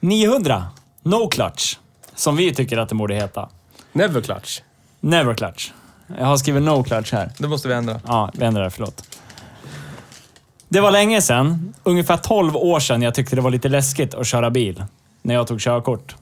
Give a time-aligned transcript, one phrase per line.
[0.00, 0.66] 900.
[1.02, 1.76] No clutch.
[2.14, 3.48] Som vi tycker att det borde heta.
[3.92, 4.60] Never clutch.
[5.00, 5.70] Never clutch.
[6.18, 7.30] Jag har skrivit no clutch här.
[7.38, 8.00] Det måste vi ändra.
[8.06, 8.70] Ja, vi ändrar det.
[8.70, 9.18] Förlåt.
[10.68, 14.26] Det var länge sedan, ungefär 12 år sedan, jag tyckte det var lite läskigt att
[14.26, 14.84] köra bil.
[15.22, 16.16] När jag tog körkort.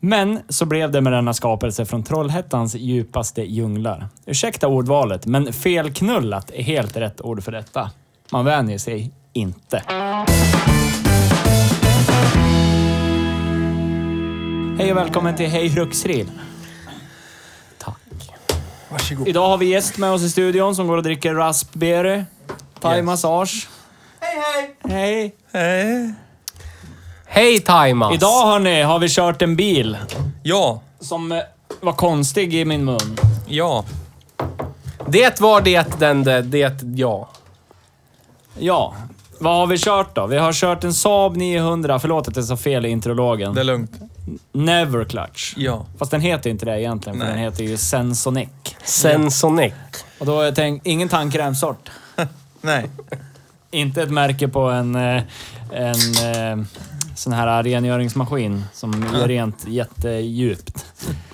[0.00, 4.08] Men så blev det med denna skapelse från Trollhättans djupaste djunglar.
[4.26, 7.90] Ursäkta ordvalet, men felknullat är helt rätt ord för detta.
[8.30, 9.82] Man vänjer sig inte.
[14.78, 16.30] Hej och välkommen till Hej Ruxril.
[18.90, 19.28] Varsågod.
[19.28, 22.24] Idag har vi gäst med oss i studion som går och dricker raspberry.
[22.80, 23.04] Thai Yes.
[23.04, 23.68] massage.
[24.20, 24.74] Hej, hej!
[24.94, 25.34] Hej!
[25.52, 26.14] Hej.
[27.26, 28.14] Hej Taimas!
[28.14, 29.96] Idag hörni, har vi kört en bil
[30.42, 31.38] Ja, som eh,
[31.80, 33.16] var konstig i min mun.
[33.48, 33.84] ja.
[35.08, 37.28] Det var det, den, det, det, ja.
[38.58, 38.94] Ja,
[39.38, 40.26] vad har vi kört då?
[40.26, 43.54] Vi har kört en Saab 900, förlåt att jag sa fel i intrologen.
[43.54, 43.90] Det är lugnt.
[44.52, 45.54] Never Clutch.
[45.56, 45.86] Ja.
[45.98, 47.34] Fast den heter inte det egentligen, för Nej.
[47.34, 48.48] den heter ju Sensonic.
[48.84, 49.72] Sensonic.
[50.18, 51.90] Och då har jag tänkt, ingen tandkrämsort.
[52.60, 52.90] Nej.
[53.70, 55.22] Inte ett märke på en, eh,
[55.72, 55.94] en
[56.60, 56.66] eh,
[57.14, 60.86] sån här rengöringsmaskin som gör rent jättedjupt.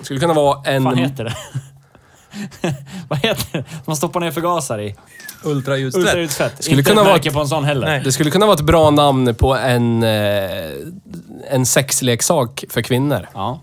[0.03, 0.85] Skulle kunna vara en...
[0.85, 1.37] Vad heter det?
[3.09, 3.65] Vad heter det?
[3.85, 4.95] Man stoppar ner förgasare i.
[5.45, 6.03] Ultraljudsfett.
[6.05, 6.65] Ultraljudsfett.
[6.65, 7.87] Skulle Inte kunna ett vara märke ett- på en sån heller.
[7.87, 8.01] Nej.
[8.05, 10.11] Det skulle kunna vara ett bra namn på en, eh,
[11.51, 13.29] en sexleksak för kvinnor.
[13.35, 13.61] Ja.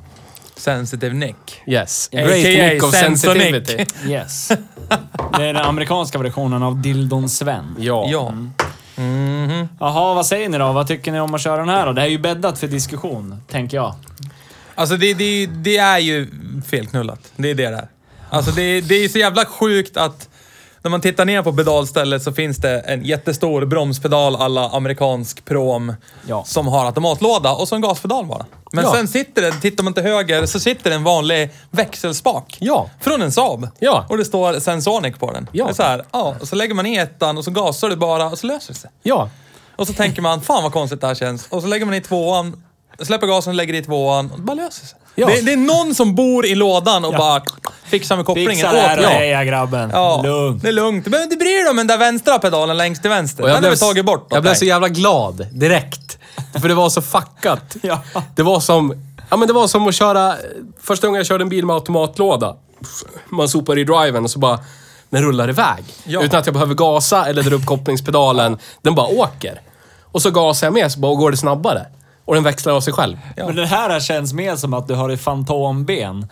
[0.55, 1.35] Sensitive Nick.
[1.67, 2.09] Yes.
[2.11, 3.44] Great AKA Nick of Sensonic.
[3.44, 3.85] sensitivity.
[4.11, 4.47] Yes.
[5.38, 7.75] Det är den amerikanska versionen av Dildon Sven.
[7.79, 8.07] Ja.
[8.11, 8.34] Ja.
[9.79, 10.72] Jaha, vad säger ni då?
[10.72, 11.94] Vad tycker ni om att köra den här då?
[11.94, 13.95] Det här är ju bäddat för diskussion, tänker jag.
[14.75, 16.31] Alltså det, det, det är ju
[16.67, 17.19] felknullat.
[17.35, 17.88] Det är det där.
[18.29, 20.29] Alltså det, det är så jävla sjukt att
[20.81, 25.93] när man tittar ner på pedalstället så finns det en jättestor bromspedal alla amerikansk prom
[26.27, 26.43] Ja.
[26.45, 28.45] som har automatlåda och så en gaspedal bara.
[28.73, 28.93] Men Ja.
[28.93, 32.57] sen sitter det, tittar man till höger, så sitter det en vanlig växelspak.
[32.59, 32.89] Ja.
[33.01, 33.67] Från en Saab.
[33.79, 34.05] Ja.
[34.09, 35.47] Och det står Sensonic på den.
[35.51, 35.66] Ja.
[35.66, 37.95] Det är så här, ja, och så lägger man i ettan och så gasar du
[37.95, 38.89] bara och så löser det sig.
[39.03, 39.29] Ja.
[39.75, 41.47] Och så tänker man, fan vad konstigt det här känns.
[41.49, 42.63] Och så lägger man i tvåan,
[43.06, 45.00] släpper gasen, lägger i tvåan och det bara löser sig.
[45.16, 45.28] Ja.
[45.28, 47.41] Det, det är någon som bor i lådan och bara
[47.85, 48.52] fixar med kopplingen.
[48.52, 49.09] Fixa det här och ja.
[49.09, 49.90] heja grabben.
[49.94, 50.62] Ja, Lugnt.
[50.62, 51.03] det är lugnt.
[51.03, 53.44] Du behöver inte bry dig om den där vänstra pedalen längst till vänster.
[53.44, 54.28] Och Den har vi tagit bort.
[54.30, 56.18] Jag blev så jävla glad direkt.
[56.62, 57.75] För det var så fuckat.
[57.81, 58.02] Ja.
[58.35, 58.94] Det var som...
[59.29, 60.35] Ja, men det var som att köra...
[60.81, 62.56] Första gången jag körde en bil med automatlåda.
[63.29, 64.59] Man sopar i driven och så bara...
[65.09, 65.84] Den rullar iväg.
[66.03, 66.24] Ja.
[66.24, 68.58] Utan att jag behöver gasa eller dra upp kopplingspedalen.
[68.81, 69.62] Den bara åker.
[70.03, 71.85] Och så gasar jag med så bara går det snabbare.
[72.27, 73.17] Och den växlar av sig själv.
[73.35, 76.27] Men det här känns mer som att du har ett fantomben.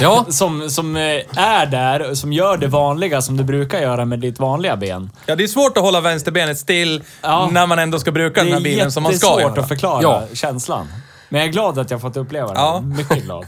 [0.00, 0.24] Ja.
[0.30, 1.02] Som, som eh,
[1.36, 5.10] är där, som gör det vanliga som du brukar göra med ditt vanliga ben.
[5.26, 7.48] Ja, det är svårt att hålla vänsterbenet still Ja.
[7.52, 9.62] när man ändå ska bruka den här bilen som man ska jättesvårt göra.
[9.62, 10.22] att förklara Ja.
[10.32, 10.86] känslan.
[11.28, 12.54] Men jag är glad att jag fått uppleva det.
[12.60, 12.80] Ja.
[12.80, 13.44] Mycket glad.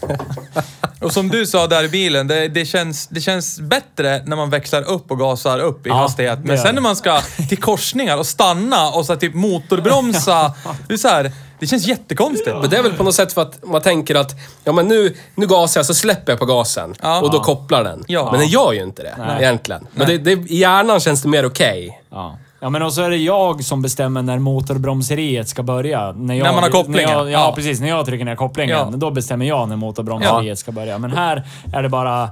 [1.01, 4.51] Och som du sa där i bilen, det, det, känns, det känns bättre när man
[4.51, 6.39] växlar upp och gasar upp i Ja, hastighet.
[6.43, 6.73] det Men sen det.
[6.73, 10.53] när man ska till korsningar och stanna och så här, typ motorbromsa.
[10.89, 11.33] Det är så här,
[11.65, 12.57] det känns jättekonstigt.
[12.61, 14.31] Men det är väl på något sätt för att man tänker att
[14.65, 16.95] ja, men nu, nu gasar jag så släpper jag på gasen.
[17.03, 17.21] Ja.
[17.23, 18.05] Och då kopplar den.
[18.07, 18.29] Ja.
[18.31, 19.43] Men den gör ju inte det Nej.
[19.43, 19.87] egentligen.
[19.93, 22.01] Men det, det, i hjärnan känns det mer okej.
[22.11, 22.39] Ja.
[22.61, 26.13] Ja, men och så är det jag som bestämmer när motorbromseriet ska börja.
[26.13, 27.11] När, jag, När man har kopplingen.
[27.11, 27.53] När jag, ja, Ja.
[27.57, 27.81] precis.
[27.81, 28.91] När jag trycker ner kopplingen, Ja.
[28.97, 30.57] då bestämmer jag när motorbromseriet Ja.
[30.57, 30.99] ska börja.
[30.99, 31.43] Men här
[31.75, 32.29] är det bara...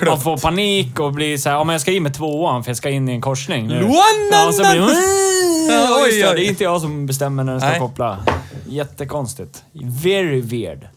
[0.00, 2.70] Man får panik och blir så här, ja men jag ska in med tvåan för
[2.70, 3.90] jag ska in i en korsning nu.
[4.30, 5.72] Ja, och så blir det...
[5.74, 7.78] Ja, just det, är inte jag som bestämmer när den ska Nej.
[7.78, 8.18] koppla.
[8.68, 9.62] Jättekonstigt.
[10.02, 10.88] Very weird.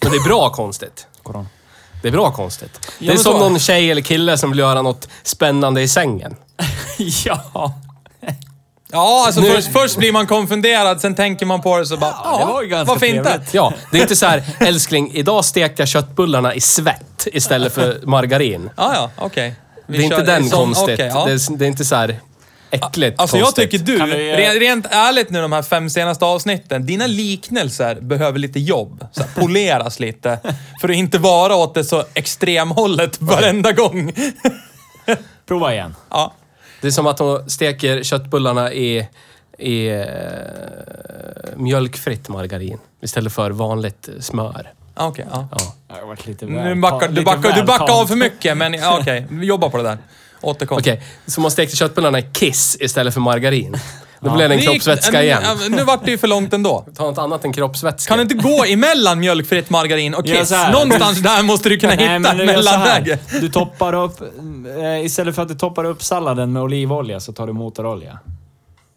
[0.00, 1.06] Men det är bra konstigt.
[1.22, 1.48] Koron.
[2.02, 2.92] Det är bra konstigt.
[2.98, 5.88] Det är men som så- någon tjej eller kille som vill göra något spännande i
[5.88, 6.36] sängen.
[7.24, 7.74] ja.
[8.92, 12.14] Ja, alltså Nu- först, först blir man konfunderad, sen tänker man på det så bara,
[12.24, 13.22] ja, det var ju ganska varför inte?
[13.30, 13.54] trevligt.
[13.54, 17.13] Ja, det är inte så här, älskling, idag stekte jag köttbullarna i svett.
[17.24, 18.70] Fett istället för margarin.
[18.76, 19.54] Ja, ja, okej.
[19.86, 20.94] Vi Det är inte kör den sån- konstigt.
[20.94, 21.24] okej, ja.
[21.24, 22.20] det, är, det är inte så här
[22.70, 23.70] äckligt Alltså jag konstigt.
[23.70, 28.00] tycker du, Kan vi- rent, rent ärligt nu de här fem senaste avsnitten, dina liknelser
[28.00, 29.06] behöver lite jobb.
[29.12, 30.38] Så här, poleras lite.
[30.80, 34.12] För att inte vara åt det så extremhållet varenda gång.
[35.46, 35.94] Prova igen.
[36.10, 36.32] Ja.
[36.80, 39.08] Det är som att de steker köttbullarna i,
[39.58, 40.04] i eh,
[41.56, 44.72] mjölkfritt margarin istället för vanligt smör.
[44.96, 45.48] Ja, Okej, ja.
[45.88, 45.96] Ja.
[46.00, 48.98] Det varit lite Nu väl- backar, du backar, du backar av för mycket, men ja,
[49.00, 49.26] okej.
[49.30, 49.98] Vi jobbar på det där.
[50.40, 50.78] Återkom.
[50.78, 53.76] Okej, så man stekte köttbullarna i kiss istället för margarin.
[54.20, 55.42] Då blev det en kroppsvätska igen.
[55.44, 56.86] Ja, Nu vart det ju för långt ändå.
[56.96, 58.08] Ta något annat än kroppsvätska.
[58.08, 60.50] Kan du inte gå emellan mjölkfritt margarin och kiss?
[60.72, 63.18] Någonstans där måste du kunna hitta Nej, ett mellanläge.
[63.40, 64.20] Du toppar upp...
[64.80, 68.18] Eh, istället för att du toppar upp salladen med olivolja så tar du motorolja.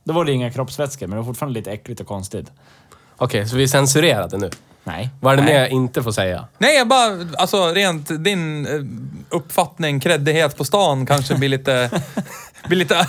[0.03, 2.51] Då var det inga kroppsvätskor, men det var fortfarande lite äckligt och konstigt.
[3.17, 4.49] Okej, så vi är censurerade nu.
[4.83, 5.09] Nej.
[5.19, 5.53] Vad är det Nej.
[5.53, 6.47] mer jag inte får säga?
[6.57, 7.27] Nej, jag bara...
[7.37, 11.89] Alltså rent din eh, uppfattning, kreddighet på stan kanske blir lite...
[12.67, 13.07] blir lite...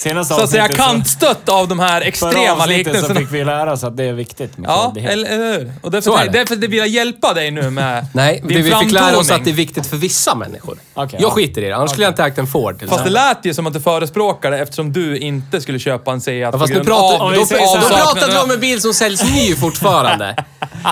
[0.00, 3.20] Senaste Så att säga kantstött av de här extrema avsnittet så liknelserna.
[3.20, 5.72] fick vi lära oss att det är viktigt med Ja, eller, hur?
[5.82, 6.30] Och därför, Så är det.
[6.30, 9.44] därför vill jag hjälpa dig nu med Nej, din det vi fick lära oss att
[9.44, 10.78] det är viktigt för vissa människor.
[10.94, 11.34] Okej, jag ja.
[11.34, 13.54] skiter i det, annars skulle jag inte ägt en Ford till Fast det lät ju
[13.54, 16.68] som att du förespråkar det eftersom du inte skulle köpa en Seat Ja, på fast
[16.68, 19.56] nu grund pratar, av om då, då pratade vi om en bil som säljs ny
[19.56, 20.44] fortfarande.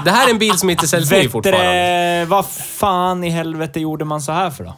[0.05, 2.25] Det här är en bil som inte säljs ny fortfarande.
[2.29, 2.47] Vad
[2.79, 4.75] fan i helvete gjorde man så här för då?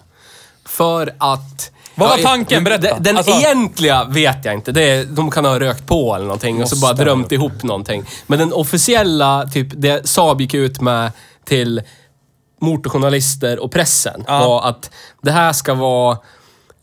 [0.67, 1.71] För att...
[2.01, 2.65] Vad var tanken?
[2.65, 2.83] Berätta.
[2.95, 4.73] Den, den Alltså- egentliga vet jag inte.
[4.73, 8.05] Det är, de kan ha rökt på eller någonting och så bara drömt ihop någonting.
[8.27, 11.13] Men den officiella, typ det Saab gick ut med
[11.45, 11.83] till
[12.61, 14.39] motorjournalister och pressen Ja.
[14.49, 14.91] var att
[15.23, 16.19] det här ska vara...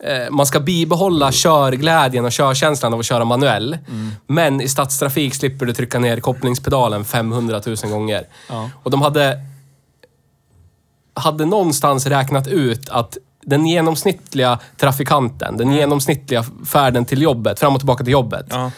[0.04, 3.78] Eh, man ska bibehålla körglädjen och körkänslan av att köra manuell.
[3.88, 4.12] Mm.
[4.28, 8.28] Men i stadstrafik slipper du trycka ner kopplingspedalen 500 000 gånger.
[8.50, 8.70] Ja.
[8.84, 9.40] Och de hade
[11.14, 13.18] hade någonstans räknat ut att
[13.50, 18.72] den genomsnittliga trafikanten, den genomsnittliga färden till jobbet, fram och tillbaka till jobbet, Ja.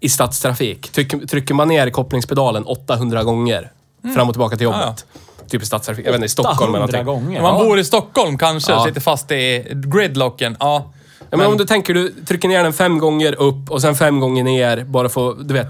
[0.00, 3.70] i stadstrafik, trycker, trycker man ner kopplingspedalen 800 gånger
[4.14, 4.80] fram och tillbaka till Mm.
[4.80, 5.06] Jobbet.
[5.48, 6.06] Typ i stadstrafik.
[6.06, 7.26] Jag vet inte, i Stockholm eller 800 någonting.
[7.26, 7.38] gånger.
[7.40, 7.64] Om man Ja.
[7.68, 8.84] bor i Stockholm kanske, Ja.
[8.84, 10.56] sitter fast i gridlocken.
[10.60, 10.90] Ja.
[11.30, 14.20] Ja, men om du tänker, du trycker ner den fem gånger upp och sen fem
[14.20, 15.68] gånger ner, bara för du vet,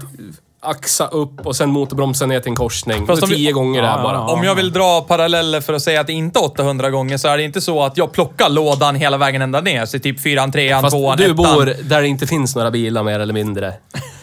[0.65, 3.07] axa upp och sen motorbromsa ner till en korsning.
[3.07, 4.21] Fast om vi- tio gånger där ja, bara.
[4.21, 7.27] Om jag vill dra paralleller för att säga att det inte är 800 gånger så
[7.27, 9.85] är det inte så att jag plockar lådan hela vägen ända ner.
[9.85, 11.35] Så typ fyran, trean, Fast tvåan, du ettan.
[11.35, 13.73] bor där det inte finns några bilar mer eller mindre.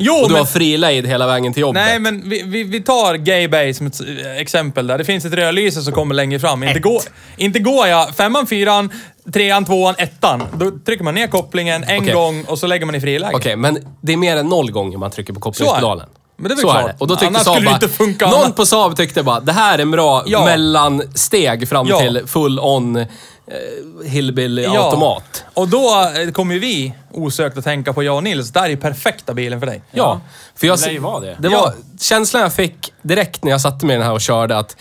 [0.04, 0.38] Jo, Och du men...
[0.38, 1.82] har frilejd hela vägen till jobbet.
[1.82, 4.99] Nej, men vi, vi, vi tar Gay Bay som ett eh, exempel där.
[4.99, 6.62] Det finns ett rödlyse som kommer längre fram.
[6.62, 7.00] Inte, gå,
[7.37, 8.90] inte går jag femman, fyran,
[9.32, 10.43] trean, tvåan, ettan.
[10.56, 12.14] Då trycker man ner kopplingen en Okej.
[12.14, 13.37] gång och så lägger man i friläge.
[13.37, 16.08] Okej, men det är mer än noll gånger man trycker på kopplingspedalen.
[16.37, 16.84] Men det är väl Så klart.
[16.84, 16.94] är det.
[16.99, 18.56] Och då tyckte Annars Saab skulle det bara, inte funka Någon annat.
[18.56, 20.44] på Saab tyckte bara, det här är en bra Ja.
[20.44, 21.99] mellansteg fram Ja.
[21.99, 23.06] till full-on
[23.46, 25.44] eh, hillbilly-automat.
[25.54, 28.50] Och då eh, kommer ju vi osökt att tänka på jag och Nils.
[28.50, 29.82] Där är perfekta bilen för dig.
[29.90, 30.20] Ja.
[30.54, 31.36] För jag, Det lär ju vara det.
[31.38, 31.60] det Ja.
[31.60, 34.76] var känslan jag fick direkt när jag satte mig i den här och körde att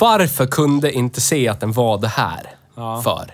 [0.00, 3.02] varför kunde inte se att den var det här Ja.
[3.02, 3.32] för?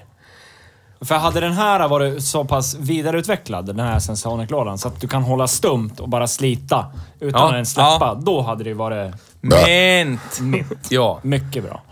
[1.05, 5.23] För hade den här varit så pass vidareutvecklad, den här Sensonic-lådan, så att du kan
[5.23, 6.87] hålla stumt och bara slita
[7.21, 7.47] utan Ja.
[7.47, 8.19] att den släppa, Ja.
[8.23, 10.41] då hade det ju varit Mint.
[10.41, 10.91] mitt.
[10.91, 11.83] Ja, Mycket bra.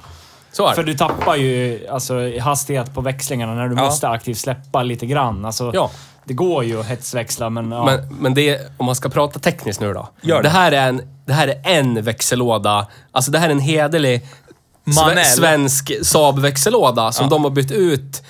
[0.56, 3.84] För du tappar ju alltså, i hastighet på växlingarna när du Ja.
[3.84, 5.44] måste aktivt släppa lite grann.
[5.44, 5.90] Alltså, Ja.
[6.24, 7.70] Det går ju att hetsväxla, men...
[7.72, 7.84] Ja.
[7.84, 10.08] Men, men det, om man ska prata tekniskt nu då.
[10.20, 10.42] Gör det.
[10.42, 10.48] det.
[10.48, 12.86] här är en, det här är en växellåda.
[13.12, 14.26] Alltså det här är en hederlig
[15.06, 18.22] sve, svensk Saab-växellåda som de har bytt ut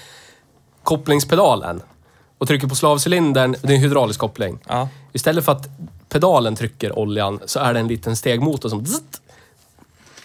[0.83, 1.83] kopplingspedalen.
[2.39, 4.59] Och trycker på slavcylindern, det är en hydraulisk koppling.
[4.69, 4.89] Ja.
[5.13, 5.69] Istället för att
[6.09, 9.23] pedalen trycker oljan så är det en liten stegmotor som zzzt,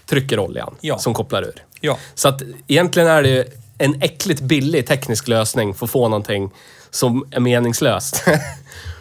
[0.06, 0.76] trycker oljan.
[0.82, 0.98] Ja.
[0.98, 1.64] Som kopplar ur.
[1.82, 1.98] Ja.
[2.16, 3.46] Så att egentligen är det
[3.78, 6.52] en äckligt billig teknisk lösning för att få någonting
[6.90, 8.24] som är meningslöst.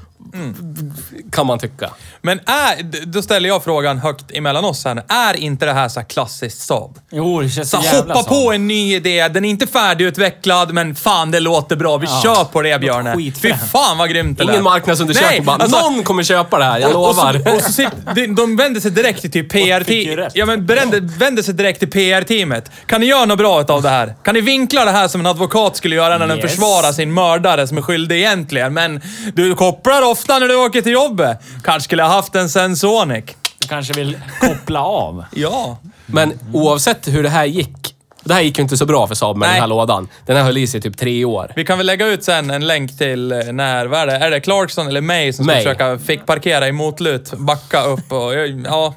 [1.32, 1.90] Kan man tycka.
[2.22, 5.02] Men är, då ställer jag frågan högt emellan oss här nu.
[5.08, 6.98] Är inte det här så här klassiskt Saab?
[7.10, 10.72] Jo, det känns så Så jävla hoppa på en ny idé, den är inte färdigutvecklad,
[10.72, 11.96] men fan det låter bra.
[11.96, 12.20] Vi Ja.
[12.22, 13.14] kör på det Björne.
[13.16, 13.70] Fy skitfränt.
[13.70, 14.64] fan vad grymt det Ingen lät.
[14.64, 17.42] marknadsundersökning Nej, bara, alltså- någon kommer köpa det här, jag Och, och, lovar.
[17.46, 20.18] så, och så sit, de, de vänder sig direkt till typ fick ju PR-teamet.
[20.18, 20.32] rätt.
[20.36, 22.70] Ja, men vänder, vänder sig direkt till PR-teamet.
[22.86, 24.14] Kan ni göra något bra av det här?
[24.24, 26.50] Kan ni vinkla det här som en advokat skulle göra när den Yes.
[26.50, 28.74] försvarar sin mördare som är skyldig egentligen?
[28.74, 29.00] Men
[29.34, 31.38] du kopplar ofta när du åker till jobbet.
[31.62, 33.24] Kanske skulle ha haft en Sensonic.
[33.58, 35.24] Du kanske vill koppla av.
[35.34, 35.78] Ja.
[36.06, 37.94] Men oavsett hur det här gick.
[38.24, 39.54] Det här gick ju inte så bra för Saab med Nej.
[39.54, 40.08] den här lådan.
[40.26, 41.52] Den här höll i sig typ tre år.
[41.56, 44.12] Vi kan väl lägga ut sen en länk till eh, när, vad är det?
[44.12, 45.62] Är det Clarkson eller May som ska May.
[45.62, 48.34] försöka fick parkera i motlut, backa upp och
[48.66, 48.94] ja.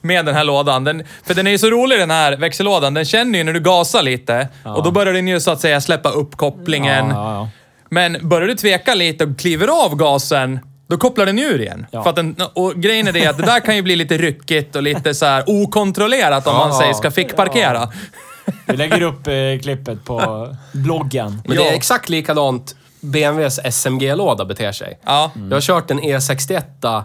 [0.00, 0.84] med den här lådan.
[0.84, 2.94] Den, för den är ju så rolig den här växellådan.
[2.94, 5.80] Den känner ju när du gasar lite och då börjar den ju så att säga
[5.80, 7.08] släppa upp kopplingen.
[7.08, 7.48] Ja, ja, ja.
[7.88, 11.86] Men börjar du tveka lite och kliver av gasen, då kopplar den ur igen.
[11.90, 12.02] Ja.
[12.02, 14.76] För att den, och grejen är det att det där kan ju bli lite ryckigt
[14.76, 16.78] och lite så här okontrollerat om man Ja.
[16.80, 17.92] säger ska fickparkera.
[18.66, 21.42] Vi lägger upp eh, klippet på bloggen.
[21.44, 21.70] Men det Ja.
[21.70, 24.98] är exakt likadant BMWs SMG-låda beter sig.
[25.04, 25.30] Ja.
[25.34, 27.02] Jag har kört en E61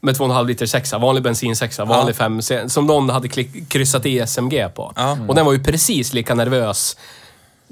[0.00, 3.28] med 2,5 liter sexa, vanlig bensinsexa, vanlig 5 som någon hade
[3.68, 4.92] kryssat i SMG på.
[4.96, 5.18] Ja.
[5.28, 6.96] Och den var ju precis lika nervös.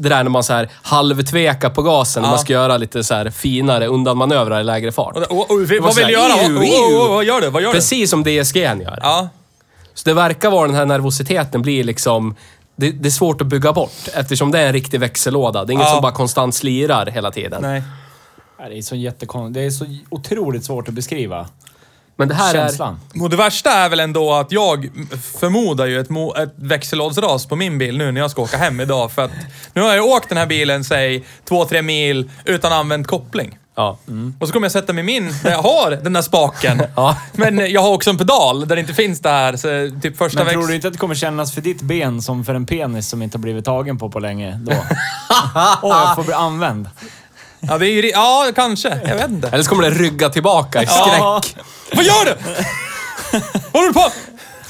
[0.03, 2.33] Det där när man så här halvtvekar på gasen, när Ja.
[2.33, 5.17] man ska göra lite så här finare undanmanövrar i lägre fart.
[5.17, 6.43] Och, och, och, vad vill du göra?
[6.43, 7.51] "Ew, Vad- ew." vad- vad gör du?
[7.51, 7.73] Vad gör?
[7.73, 8.99] Precis som DSG gör.
[9.03, 9.29] Ja.
[9.95, 12.35] Så det verkar vara den här nervositeten blir liksom...
[12.77, 15.65] Det, det är svårt att bygga bort eftersom det är en riktig växellåda.
[15.65, 15.93] Det är inget Ja.
[15.93, 17.63] som bara konstant slirar hela tiden.
[17.63, 17.83] Nej.
[18.71, 19.53] Det är så jättekon...
[19.53, 21.47] Det är så otroligt svårt att beskriva.
[22.23, 22.69] Men det här är...
[22.69, 23.01] Känslan.
[23.21, 24.91] Och det värsta är väl ändå att jag
[25.41, 26.09] förmodar ju ett,
[26.43, 29.13] ett växellådsras på min bil nu när jag ska åka hem idag.
[29.13, 29.31] För att
[29.75, 33.59] nu har jag åkt den här bilen, säg två, tre mil utan använd koppling.
[33.75, 33.99] Ja.
[34.39, 36.83] Och så kommer jag sätta mig min, där jag har den där spaken.
[36.97, 37.17] Ja.
[37.33, 39.57] Men jag har också en pedal där det inte finns det här.
[39.57, 42.45] Så typ första Men tror du inte att det kommer kännas för ditt ben som
[42.45, 44.73] för en penis som inte har blivit tagen på på länge då?
[45.83, 46.89] Åh, jag får bli använd.
[47.69, 48.03] Ja, det är ju...
[48.03, 49.01] ri- Ja, kanske.
[49.07, 49.49] Jag vet inte.
[49.49, 51.19] Eller så kommer det rygga tillbaka i skräck.
[51.19, 51.43] Ja.
[51.95, 52.37] Vad gör du?
[53.33, 54.13] Vad håller du på?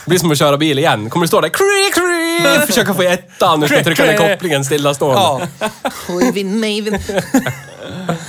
[0.04, 1.10] Det blir som att köra bil igen.
[1.10, 4.64] Kommer du stå där, kri, kri, försöka få i ettan, du ska trycka ner kopplingen
[4.64, 5.20] stillastående.
[5.20, 5.40] Ja.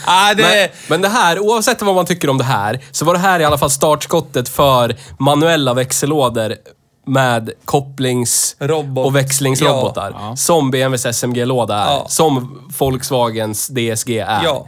[0.05, 0.43] Ah, det...
[0.43, 3.39] Men, men det här, oavsett vad man tycker om det här, så var det här
[3.39, 6.55] i alla fall startskottet för manuella växellådor
[7.05, 9.05] med kopplings Robot.
[9.05, 10.15] och växlingsrobotar.
[10.19, 10.35] Ja.
[10.35, 11.85] Som BMWs SMG-låda är.
[11.85, 12.05] Ja.
[12.09, 14.43] Som Volkswagens DSG är.
[14.43, 14.67] Ja.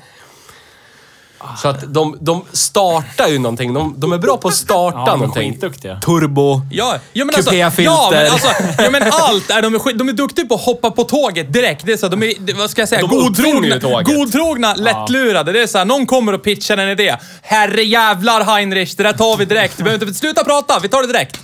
[1.61, 3.73] Så att de, de startar ju någonting.
[3.73, 5.51] De, de är bra på att starta Ja, de är någonting.
[5.53, 5.99] skitduktiga.
[5.99, 6.61] Turbo.
[6.71, 7.83] Ja, ja, men alltså, Kupéfilter.
[7.93, 8.47] ja, men alltså,
[8.77, 11.53] ja, men allt är de, är skit- de är duktiga på att hoppa på tåget
[11.53, 11.85] direkt.
[11.85, 14.07] Det är så, de är, vad ska jag säga, De uppfinner godtrogna, ju tåget.
[14.17, 15.51] godtrogna lättlurade.
[15.51, 17.15] Det är så här, någon kommer och pitchar en idé.
[17.41, 19.79] Herre jävlar Heinrich, det där tar vi direkt.
[19.79, 21.39] Vi behöver inte sluta prata, vi tar det direkt.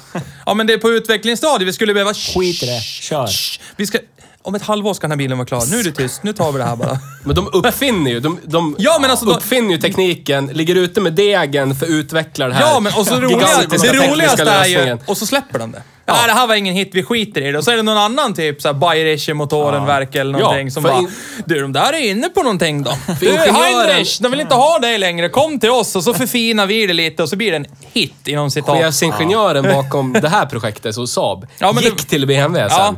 [0.46, 1.68] Ja, men det är på utvecklingsstadiet.
[1.68, 2.14] Vi skulle behöva...
[2.14, 2.82] Skit i det.
[2.82, 3.30] Kör.
[3.76, 3.98] Vi ska...
[4.44, 5.64] Om ett halvår ska den här bilen vara klar.
[5.72, 6.24] Nu är det tyst.
[6.24, 7.00] Nu tar vi det här bara.
[7.24, 11.14] Men de uppfinner ju, de, de Ja, men alltså, uppfinner ju tekniken, ligger ute med
[11.14, 14.98] degen för att utveckla det här Ja, men och så roliga, det roligaste är ju...
[15.08, 15.84] Och så släpper de det.
[16.06, 16.14] Ja.
[16.14, 17.58] Nej, det här var ingen hit, vi skiter i det.
[17.58, 20.98] Och så är det någon annan typ såhär Bayerische motorenverk eller någonting Ja, som bara...
[21.00, 21.12] in-
[21.46, 22.92] Du, de där är inne på någonting då.
[23.20, 25.30] Du, Heinrich, de vill inte ha dig längre.
[25.30, 28.28] Kom till oss och så förfinar vi det lite och så blir det en hit
[28.28, 28.78] inom citat.
[28.78, 32.96] Chefsingenjören bakom det här projektet hos Saab Ja, men det- gick till BMW sen.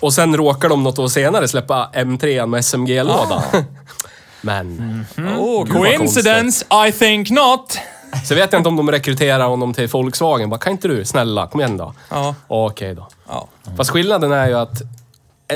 [0.00, 3.44] Och sen råkar de något år senare släppa M3 med SMG-låda.
[3.52, 3.58] Ah.
[4.40, 5.04] Men...
[5.18, 6.66] Oh, Gud, vad coincidence?
[6.88, 7.78] I think not.
[8.24, 10.50] Så vet jag inte om de rekryterar honom till Volkswagen.
[10.50, 11.94] Bara, kan inte du, snälla, kom igen då.
[12.08, 12.34] Ja.
[12.48, 13.08] Okej då.
[13.28, 13.48] Ja.
[13.76, 14.82] Fast skillnaden är ju att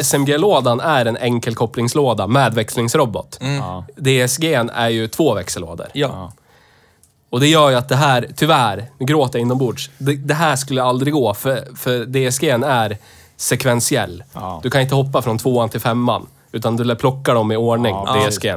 [0.02, 3.38] SMG-lådan är en enkelkopplingslåda med växlingsrobot.
[3.40, 3.85] Ja.
[3.97, 5.87] DSG är ju två växellådor.
[5.93, 6.33] Ja.
[7.31, 9.90] Och det gör ju att det här, tyvärr, nu gråter jag inombords.
[9.99, 12.99] Det, det här skulle aldrig gå för, för DSG är
[13.37, 14.25] sekventiell.
[14.33, 14.61] Ja.
[14.62, 16.26] Du kan inte hoppa från tvåan till femman.
[16.52, 18.55] Utan du lär plocka dem i ordning, Ja, DSG.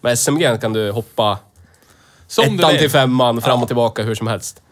[0.00, 1.38] Med SMG kan du hoppa
[2.26, 4.62] Som ettan till femman, fram och tillbaka hur som helst.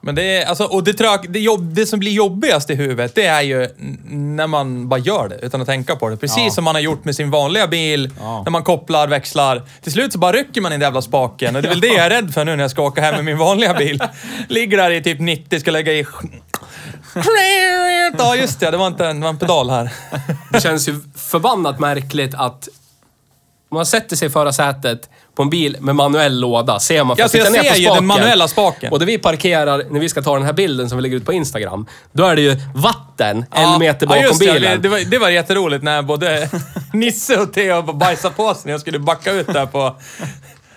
[0.00, 3.14] Men det är, alltså, och det, trök, det, jobb, det som blir jobbigast i huvudet,
[3.14, 3.68] det är ju
[4.08, 6.16] när man bara gör det utan att tänka på det.
[6.16, 6.50] Precis Ja.
[6.50, 8.42] som man har gjort med sin vanliga bil, Ja.
[8.42, 9.62] när man kopplar, växlar.
[9.82, 11.86] Till slut så bara rycker man i den jävla spaken och det är väl det
[11.86, 14.02] jag är rädd för nu när jag ska åka hem med min vanliga bil.
[14.48, 16.06] Ligger där i typ 90, ska lägga i...
[18.18, 18.70] Ja, just det.
[18.70, 19.92] Det var inte en, det var en pedal här.
[20.52, 22.68] Det känns ju förbannat märkligt att
[23.70, 27.24] man sätter sig i förarsätet på en bil med manuell låda, ser man för Ja,
[27.24, 27.96] att så jag titta ner ser på ju spaken.
[27.96, 28.92] den manuella spaken.
[28.92, 31.24] Och där vi parkerar, när vi ska ta den här bilden som vi lägger ut
[31.24, 34.52] på Instagram, då är det ju vatten en meter bakom just det.
[34.52, 34.82] bilen.
[34.82, 36.48] Det, var, det var jätteroligt när både
[36.92, 39.96] Nisse och Theo bajsade på sig när jag skulle backa ut där på...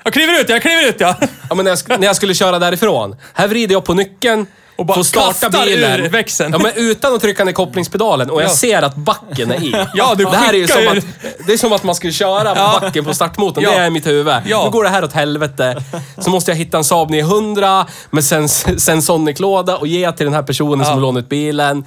[0.04, 1.16] Jag kliver ut, jag kliver ut ja!
[1.50, 3.16] Ja, men när, jag, när jag skulle köra därifrån.
[3.34, 4.46] Här vrider jag på nyckeln
[4.82, 6.00] Och bara får starta kastar bilen.
[6.02, 6.54] ur växeln.
[6.54, 8.54] Ja, men utan att trycka ner kopplingspedalen och jag Ja.
[8.56, 9.86] ser att backen är i.
[9.94, 11.96] Ja, du det här är ju skickar som ju- att, Det är som att man
[11.96, 12.78] skulle köra Ja.
[12.82, 13.64] backen på startmotorn.
[13.64, 13.72] Ja.
[13.72, 14.34] Det är i mitt huvud.
[14.46, 14.64] Ja.
[14.66, 15.84] Nu går det här åt helvete.
[16.18, 20.44] Så måste jag hitta en Saab 900 med sens Sensonic-låda och ge till den här
[20.44, 21.86] personen som lånat ut bilen.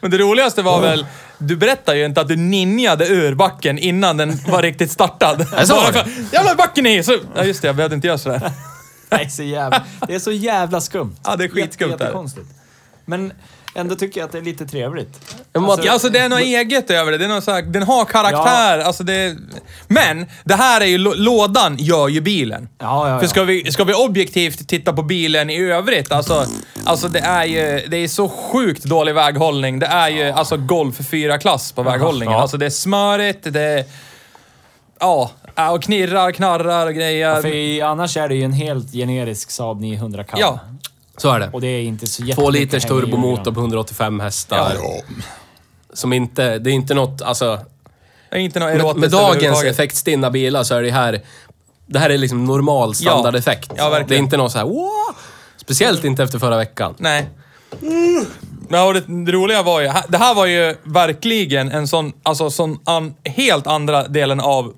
[0.00, 1.06] Men det roligaste var väl,
[1.38, 5.46] du berättar ju inte att du ninjade ur backen innan den var riktigt startad.
[5.56, 6.04] Jag sa det.
[6.32, 7.02] Jävlar backen är i!
[7.02, 8.50] Så, ja just det, jag behövde inte göra sådär.
[9.10, 11.16] Nej, så jävla, det är så jävla skumt.
[11.24, 12.04] Ja, det är skitskumt Jätte-.
[12.04, 12.46] Jättekonstigt.
[13.04, 13.32] Men
[13.74, 15.20] ändå tycker jag att det är lite trevligt.
[15.52, 17.18] Alltså, Ja, alltså det är något eget över det.
[17.18, 18.78] det är något så här, den har karaktär.
[18.78, 19.36] Alltså det,
[19.88, 22.68] Men det här är ju, lå- lådan gör ju bilen.
[22.78, 23.28] Ja, ja, För ja.
[23.30, 26.46] ska vi, ska vi objektivt titta på bilen i övrigt, alltså,
[26.84, 29.78] alltså det är ju det är så sjukt dålig väghållning.
[29.78, 32.32] Det är ju alltså Golf 4-klass på väghållningen.
[32.34, 32.40] ja.
[32.42, 33.84] Alltså det är smörigt, det är...
[35.00, 37.42] Ja, äh, och knirrar, knarrar och grejer.
[37.42, 40.38] För i, annars är det ju en helt generisk Saab 900 Cab.
[40.40, 40.60] Ja.
[41.16, 41.50] Så är det.
[41.52, 44.76] Och det är inte så Två liters turbomotor på 185 hästar.
[45.92, 47.58] Som inte, det är inte något, alltså...
[48.30, 51.22] Det är inte något Med, erotiskt med dagens effektstinna bilar så är det här...
[51.86, 53.72] Det här är liksom normal standardeffekt.
[53.76, 54.08] Ja, verkligen.
[54.08, 55.16] Det är inte något så här wow!
[55.56, 56.94] Speciellt inte efter förra veckan.
[56.98, 57.28] Nej.
[58.68, 62.50] Ja, och det, det roliga var ju, det här var ju verkligen en sån, alltså
[62.50, 64.72] sån an, helt andra delen av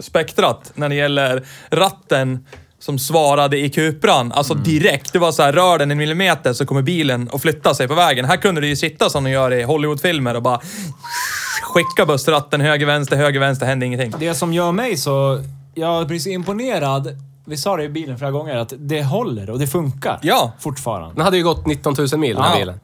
[0.00, 2.46] spektrat när det gäller ratten
[2.78, 4.32] som svarade i Cupran.
[4.32, 5.12] Alltså direkt.
[5.12, 7.94] Det var så här, rör den en millimeter så kommer bilen att flytta sig på
[7.94, 8.24] vägen.
[8.24, 10.60] Här kunde du ju sitta som de gör i Hollywoodfilmer och bara
[11.62, 14.14] skicka bussratten höger, vänster, höger, vänster, hände ingenting.
[14.18, 15.40] Det som gör mig så...
[15.74, 17.08] Jag blir så imponerad.
[17.46, 20.18] Vi sa det i bilen flera gånger, att det håller och det funkar.
[20.22, 20.52] Ja.
[20.60, 21.14] Fortfarande.
[21.14, 22.58] Den hade ju gått 19 000 mil den här Ja.
[22.58, 22.80] bilen.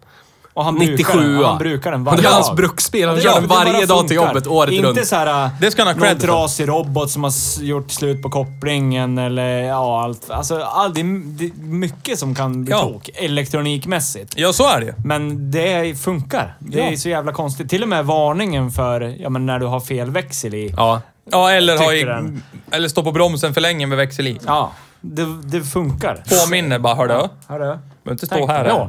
[0.58, 1.44] Och han 97 brukar den.
[1.44, 2.36] Han brukar den varje Det var dag.
[2.42, 3.08] hans bruksbil.
[3.08, 5.06] Han Ja, kör den det varje dag till jobbet året Inte runt.
[5.06, 8.30] så här, äh, Det ska han ha någon trasig robot som har gjort slut på
[8.30, 10.30] kopplingen eller ja, allt.
[10.30, 12.80] Alltså, all, det, är, det är mycket som kan bli Ja.
[12.80, 13.10] tok.
[13.14, 14.32] Elektronikmässigt.
[14.36, 14.94] Ja, så är det.
[15.04, 16.54] Men det funkar.
[16.58, 16.96] Det är Ja.
[16.96, 17.70] så jävla konstigt.
[17.70, 20.74] Till och med varningen för ja, men när du har fel växel i.
[20.76, 21.00] Ja.
[21.30, 22.42] Ja, eller, ha i, Tycker den.
[22.70, 24.38] eller stå på bromsen för länge med växel i.
[24.46, 26.22] Ja, det, det funkar.
[26.44, 27.14] Påminner bara, hördu.
[27.48, 27.58] Hörru.
[27.58, 27.78] Behöver
[28.12, 28.88] inte stå Tänk här.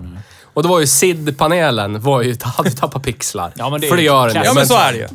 [0.50, 0.54] Ja.
[0.54, 3.52] Och det var ju SID-panelen var ju, hade tappat pixlar.
[3.56, 4.56] Ja, men det är för det ju gör den klassiskt.
[4.56, 5.08] ja, men så är det ju.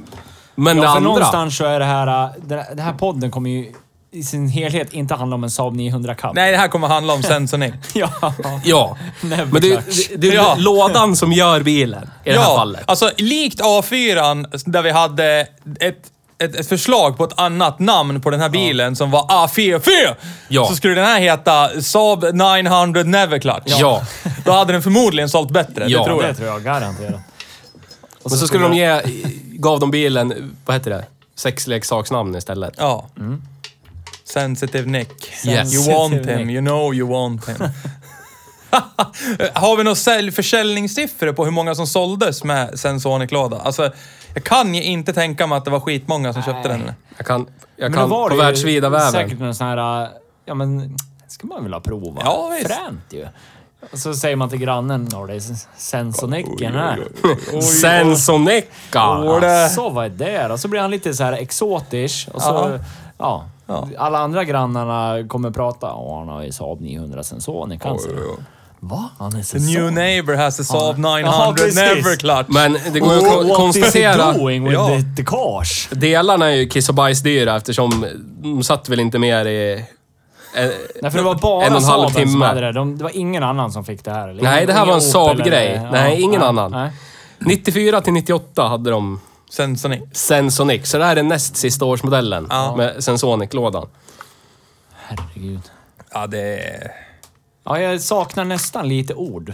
[0.55, 1.09] Men det Ja, för andra...
[1.11, 2.25] någonstans så är det här...
[2.25, 3.73] äh, Det det här podden kommer ju
[4.13, 6.35] i sin helhet inte handla om en Saab 900 Cab.
[6.35, 7.75] Nej, det här kommer handla om Sensonic.
[7.95, 8.09] Ja.
[8.65, 8.97] Ja.
[9.21, 10.09] Never Men det, clutch.
[10.09, 10.55] det, det är Ja.
[10.59, 12.83] lådan som gör bilen i det här fallet.
[12.87, 15.47] alltså likt A4 där vi hade
[15.81, 15.97] ett,
[16.39, 20.15] ett, ett förslag på ett annat namn på den här bilen som var A44.
[20.49, 20.67] Ja.
[20.67, 23.63] Så skulle den här heta Saab 900 Neverclutch.
[23.81, 24.07] Ja.
[24.45, 26.37] Då hade den förmodligen sålt bättre, Ja, det tror Det jag.
[26.37, 27.21] tror jag garanterat.
[28.23, 29.01] Och Men så skulle de ge,
[29.53, 31.05] gav de bilen, vad heter det?
[31.37, 32.75] Sexleksaksnamn istället.
[32.79, 33.09] Ja.
[34.25, 35.09] Sensitive Nick.
[35.47, 35.75] Yes.
[35.75, 36.55] You want Sensitive him, Nick.
[36.55, 37.57] you know you want him.
[39.55, 43.59] Har vi några sälj- försäljningssiffror på hur många som såldes med Sensonic-låda?
[43.65, 43.93] Alltså,
[44.35, 46.93] jag kan ju inte tänka mig att det var skitmånga som köpte den.
[47.17, 49.13] Jag kan, jag Men kan då var på det ju världsvida väven.
[49.13, 50.09] säkert någon sån här...
[50.45, 50.95] Ja men, det
[51.29, 52.23] ska man väl ha provat?
[52.25, 52.75] Ja, visst.
[52.75, 53.27] Fränt ju.
[53.93, 55.41] Och så säger man till grannen, ja det är
[55.77, 57.09] Sensonicken här.
[57.61, 59.01] Sensonecka!
[59.71, 60.59] Så vad är det då?
[60.59, 62.79] Så blir han lite så här exotisk och så...
[63.19, 63.45] Ja.
[63.99, 65.95] Alla andra grannarna kommer prata.
[65.95, 67.81] Åh, han har ju Saab 900 Sensonic.
[67.85, 68.19] Han säger,
[68.89, 69.09] Va?
[69.19, 71.17] Han är The new neighbor has a Saab Ja.
[71.17, 71.75] 900 Ja, precis.
[71.77, 72.49] Neverclutch.
[72.49, 74.31] Men det går ju att kon- What konstatera...
[74.31, 74.89] is he doing with Ja.
[75.17, 75.89] the, cars?
[75.93, 78.07] Delarna är ju kiss och bajsdyra eftersom
[78.43, 79.73] de satt väl inte mer i...
[79.73, 79.79] eh,
[81.03, 82.45] Nej, för det var bara en och en halv Saaben som timme.
[82.47, 82.73] hade det.
[82.73, 84.29] De, det var ingen annan som fick det här.
[84.29, 84.43] eller?
[84.43, 85.89] Nej, det här var en Saab-grej.
[85.93, 86.71] Nej, ingen annan.
[86.71, 86.91] Nej.
[87.39, 89.21] 94 till 98 hade de
[89.51, 90.01] Sensonic.
[90.13, 90.87] Sensonic.
[90.91, 92.75] Så det här är näst sista årsmodellen Ja.
[92.77, 93.87] med Sensonic-lådan.
[95.07, 95.61] Herregud.
[96.13, 96.91] Ja, det är...
[97.65, 99.53] Ja, jag saknar nästan lite ord.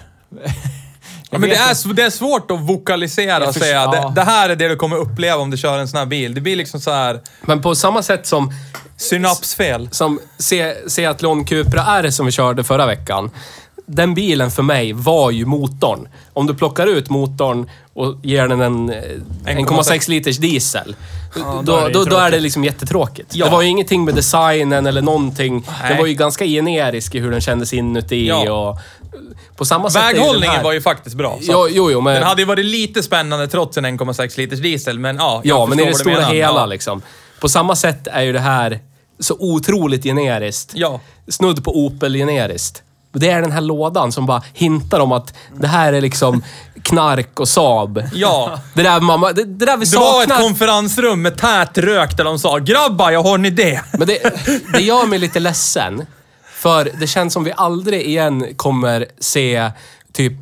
[1.31, 3.91] Ja, men det är, det är svårt att vokalisera och säga ja.
[3.91, 6.35] det, det här är det du kommer uppleva om du kör en sån här bil.
[6.35, 8.53] Det blir liksom så här Men på samma sätt som,
[8.97, 9.89] synapsfel.
[9.93, 13.31] som Se- Seat Leon Cupra R som vi körde förra veckan.
[13.93, 16.09] Den bilen för mig var ju motorn.
[16.33, 18.97] Om du plockar ut motorn och ger den en eh,
[19.45, 20.97] 1,6 liters diesel.
[21.35, 23.35] då då, är det då, då är det liksom jättetråkigt.
[23.35, 23.45] Ja.
[23.45, 25.67] Det var ju ingenting med designen eller någonting.
[25.89, 28.53] Den var ju ganska generisk i hur den kändes inuti Ja.
[28.71, 28.79] och...
[29.57, 31.39] På samma sätt Väghållningen här- var ju faktiskt bra.
[31.41, 32.15] Jo, jo, jo, men...
[32.15, 35.41] Den hade ju varit lite spännande trots en 1,6 liters diesel, men ja.
[35.45, 36.67] Ja, men i det stora hela Ja.
[36.67, 37.03] liksom.
[37.41, 38.81] På samma sätt är ju det här
[39.19, 40.73] så otroligt generiskt.
[40.75, 41.01] Ja.
[41.29, 42.83] Snudd på Opel-generiskt.
[43.13, 46.43] Det är den här lådan som bara hintar om att det här är liksom
[46.83, 48.03] knark och Saab.
[48.15, 48.59] Ja.
[48.75, 50.45] Det där, mamma, det, det där vi Det var ett saknar.
[50.47, 53.81] konferensrum med tät rök där de sa “Grabbar, jag har en idé”.
[53.93, 54.19] Men det,
[54.73, 56.07] det gör mig lite ledsen.
[56.55, 59.71] För det känns som vi aldrig igen kommer se
[60.13, 60.35] typ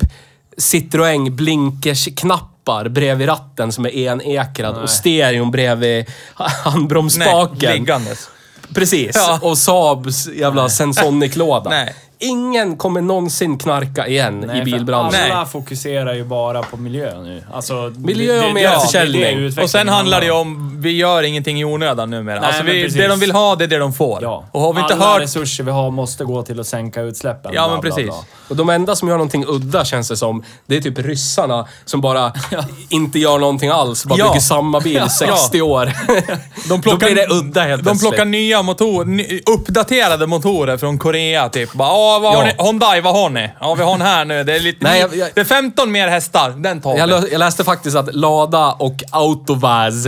[0.57, 6.05] Citroën blinkersknappar bredvid ratten som är enekrad och stereon bredvid
[6.39, 7.71] Nej, handbromsspaken.
[7.73, 8.29] liggandes.
[8.75, 9.11] Precis.
[9.15, 9.39] Ja.
[9.41, 11.69] Och Saabs jävla Sensonic-låda.
[11.69, 11.95] Nej.
[12.19, 15.31] Ingen kommer någonsin knarka igen Nej, i bilbranschen.
[15.31, 17.43] Alla fokuserar ju bara på miljö nu.
[17.53, 19.21] Alltså, Miljö och det- mer det- det är det försäljning.
[19.23, 22.39] utvecklingen Och sen handlar det ju om, vi gör ingenting i onödan numera.
[22.39, 24.19] Nej, alltså vi, det de vill ha, det är det de får.
[24.21, 24.45] Ja.
[24.51, 25.21] Och har vi inte Alla hört...
[25.21, 27.51] resurser vi har måste gå till att sänka utsläppen.
[27.55, 28.05] Ja, bla, men precis.
[28.05, 28.15] bla.
[28.49, 32.01] Och de enda som gör någonting udda känns det som, det är typ ryssarna som
[32.01, 32.33] bara
[32.89, 34.05] inte gör någonting alls.
[34.05, 34.27] Bara Ja.
[34.29, 35.85] bygger samma bil 60 år.
[36.69, 38.09] De Då blir det udda helt De plötsligt.
[38.11, 41.73] plockar nya motorer, uppdaterade motorer från Korea typ.
[41.73, 42.53] Bara, "Åh, vad har Ja.
[42.57, 42.63] ni?
[42.65, 43.49] Hyundai, vad har ni?
[43.59, 44.43] Ja, vi har den här nu.
[44.43, 44.77] Det är lite...
[44.83, 46.49] Nej, jag- jag- Det är 15 mer hästar.
[46.57, 46.99] Den tar vi.
[46.99, 50.07] Jag, lö- jag läste faktiskt att Lada och Autovaz,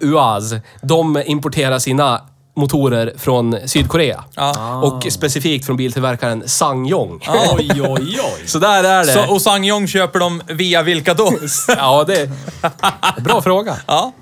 [0.00, 2.20] UAZ, de importerar sina
[2.56, 4.24] motorer från Sydkorea.
[4.34, 4.76] Ja.
[4.82, 7.20] Och specifikt från biltillverkaren Sangyong.
[7.58, 8.42] Oj, oj, oj.
[8.46, 9.12] Så där är det.
[9.12, 11.32] Så, och Sangyong köper de via vilka då?
[11.76, 12.30] Ja, det...
[13.24, 13.76] Bra fråga.
[13.86, 14.12] ja.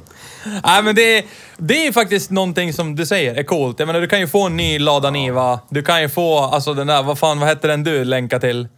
[0.64, 1.24] Nej, men det,
[1.58, 3.78] det är faktiskt någonting som du säger är coolt.
[3.78, 5.60] Jag menar, du kan ju få en ny Lada Niva.
[5.68, 8.68] Du kan ju få, alltså den där, vad fan, vad hette den du länkade till?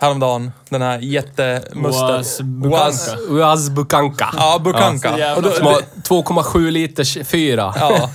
[0.00, 0.52] Häromdagen.
[0.68, 2.06] Den här jättemusten.
[2.16, 2.76] Was Bukanka.
[2.90, 4.28] Was- UAZ Bukanka.
[4.36, 5.18] Ja, Bukanka.
[5.18, 7.74] jävla Och då- Som har 2,7 liters fyra.
[7.80, 8.10] Ja.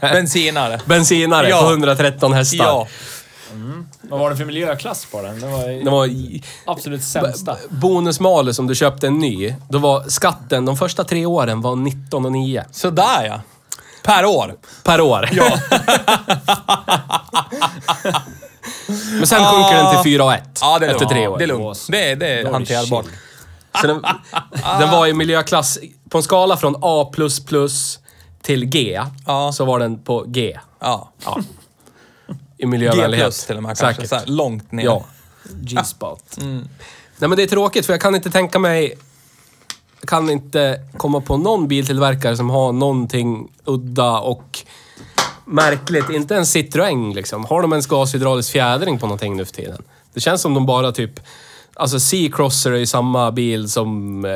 [0.00, 0.80] Bensinare.
[0.86, 1.60] Bensinare Ja.
[1.62, 2.64] på 113 hästar.
[2.64, 2.86] Ja.
[4.10, 5.40] Vad var det för miljöklass på den?
[5.40, 6.08] Det var ju Det var
[6.64, 7.56] absolut sämsta.
[7.68, 9.54] bonusmalus om du köpte en ny.
[9.68, 13.40] Då var skatten de första tre åren var 19 och 9 Sådär ja.
[14.04, 14.54] Per år.
[14.84, 15.28] per år.
[15.32, 15.50] Ja.
[19.18, 21.12] Men sen sjunker den till 4 och 1 Ja, det är efter lugnt.
[21.12, 21.38] tre år.
[21.38, 21.86] Det är lugnt.
[21.88, 23.04] Det är, det är hanterbart.
[23.80, 24.02] Så den,
[24.80, 25.78] den var i miljöklass,
[26.10, 27.10] på en skala från A++
[28.42, 29.52] till G, Ja.
[29.52, 30.58] så var den på G.
[30.80, 31.12] Ja.
[31.24, 31.38] Ja.
[32.60, 33.24] I G miljövänlighet.
[33.26, 33.94] plus till och med kanske.
[33.94, 34.08] Säkert.
[34.08, 34.84] Så här, långt ner.
[34.84, 35.04] Ja.
[35.60, 36.36] G-spot.
[37.18, 38.98] Nej men det är tråkigt för jag kan inte tänka mig...
[40.00, 44.58] Jag kan inte komma på någon biltillverkare som har någonting udda och
[45.44, 46.10] märkligt.
[46.10, 47.44] Inte en Citroën liksom.
[47.44, 49.82] Har de ens gashydraulisk fjädring på någonting nu för tiden?
[50.12, 51.20] Det känns som de bara typ...
[51.80, 54.30] Alltså C-crosser är ju samma bil som eh,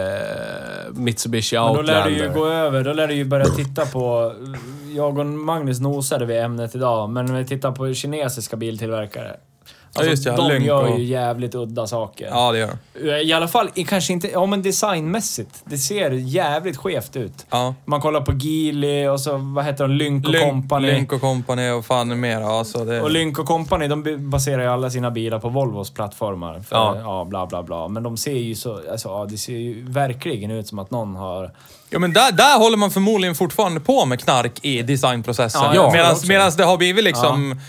[0.92, 4.32] Mitsubishi Men då lär du ju gå över, då lär du ju börja titta på...
[4.96, 9.36] Jag och Magnus nosade vid ämnet idag, men när vi tittar på kinesiska biltillverkare.
[9.96, 12.28] Alltså, just det, de Lynk gör och- ju jävligt udda saker.
[12.30, 13.22] Ja, det gör de.
[13.22, 14.28] I alla fall, kanske inte...
[14.28, 15.62] Ja, men designmässigt.
[15.64, 17.46] Det ser jävligt skevt ut.
[17.50, 17.74] Ja.
[17.84, 19.94] Man kollar på Geely och så, vad heter de?
[19.94, 20.86] Lynk och Lynk, Company.
[20.92, 22.40] Lynk och Company och fan mer.
[22.40, 23.02] Alltså det...
[23.02, 26.60] Och Lynk och Company, de baserar ju alla sina bilar på Volvos plattformar.
[26.60, 26.96] För, Ja.
[27.00, 27.24] ja.
[27.24, 27.88] bla bla bla.
[27.88, 28.80] Men de ser ju så...
[28.90, 31.50] Alltså, ja, det ser ju verkligen ut som att någon har...
[31.90, 35.60] Ja, men där, där håller man förmodligen fortfarande på med knark i designprocessen.
[35.74, 35.90] Ja,
[36.26, 37.60] medan det har blivit liksom...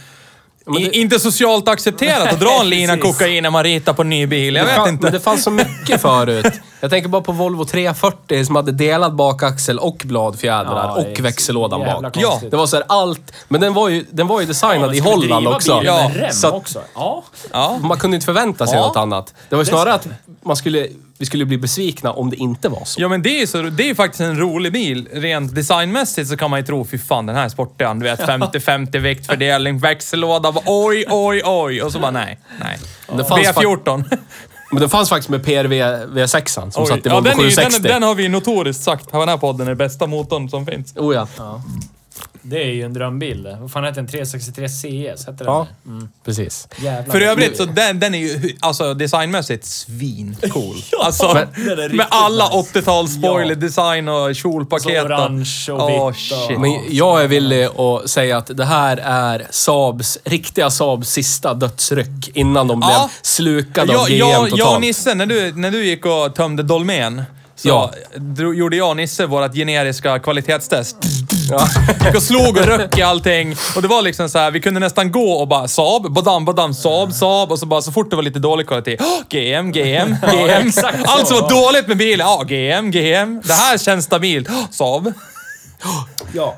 [0.65, 4.09] det- i, inte socialt accepterat att dra en lina kokain när man ritar på en
[4.09, 4.55] ny bil.
[4.55, 5.03] Jag vet inte.
[5.03, 6.45] Men det fanns så mycket förut.
[6.85, 11.19] Jag tänker bara på Volvo 340 som hade delad bakaxel och bladfjädrar Ja, det är
[11.19, 12.23] och växellådan jävla bak.
[12.23, 12.51] konstigt.
[12.51, 13.33] Det var så här allt.
[13.47, 15.81] Men den var ju, den var ju designad Ja, i Holland också.
[15.83, 16.81] Ja, med rem så att- också?
[16.95, 17.23] Ja.
[17.51, 17.77] Ja.
[17.81, 18.87] Man kunde inte förvänta sig Ja.
[18.87, 19.33] något annat.
[19.49, 20.07] Det var ju snarare att
[20.43, 23.01] man skulle, vi skulle bli besvikna om det inte var så.
[23.01, 25.07] Ja men det är ju så, det är ju faktiskt en rolig bil.
[25.13, 27.87] Rent designmässigt så kan man ju tro, fy fan den här är sportig.
[27.95, 31.81] Du vet 50-50 viktfördelning, växellåda, bara, oj, oj, oj.
[31.81, 32.77] Och så bara nej, nej.
[33.17, 34.03] Det fanns V14.
[34.75, 36.87] Men den fanns faktiskt med PRV V6 som Oj.
[36.87, 37.81] satt i Ja, Volvo den, är ju, 760.
[37.81, 40.65] den, den har vi ju notoriskt sagt på den här podden är bästa motorn som
[40.65, 40.93] finns.
[40.95, 41.27] Oh ja.
[42.47, 43.55] Det är ju en drömbil.
[43.61, 44.07] Vad fan heter den?
[44.07, 45.25] 363 CS?
[45.25, 46.07] Hette den Ja, det?
[46.25, 46.67] precis.
[46.77, 47.11] Jävlar.
[47.13, 50.75] För övrigt så den, den är ju alltså designmässigt svincool.
[51.03, 52.79] Alltså den är med alla nice.
[52.79, 53.55] 80-tals spoiler Ja.
[53.55, 55.01] design och kjolpaket.
[55.01, 56.15] Så orange och Åh, vitt och-
[56.47, 56.59] shit.
[56.59, 62.29] Men jag är villig att säga att det här är Saabs, riktiga Saabs sista dödsryck
[62.33, 63.09] innan de blev Ja.
[63.21, 64.81] slukade jag, av GM jag, jag och totalt.
[64.81, 67.23] Nisse, när du, när du gick och tömde Dolmen,
[67.55, 67.91] så Ja.
[68.55, 70.97] gjorde jag och Nisse vårt generiska kvalitetstest.
[71.49, 71.67] Ja.
[72.05, 73.55] Gick och slog och röck i allting.
[73.75, 76.73] Och det var liksom så här, vi kunde nästan gå och bara Saab, badam, badam,
[76.73, 77.51] Saab, Saab.
[77.51, 80.71] Och så bara så fort det var lite dålig kvalitet, oh, GM, GM, GM.
[80.71, 80.87] så.
[81.05, 83.41] Allt som var dåligt med bilen, ja, GM, GM.
[83.45, 84.49] Det här känns stabilt.
[84.49, 85.13] Oh, Saab.
[86.33, 86.55] Ja.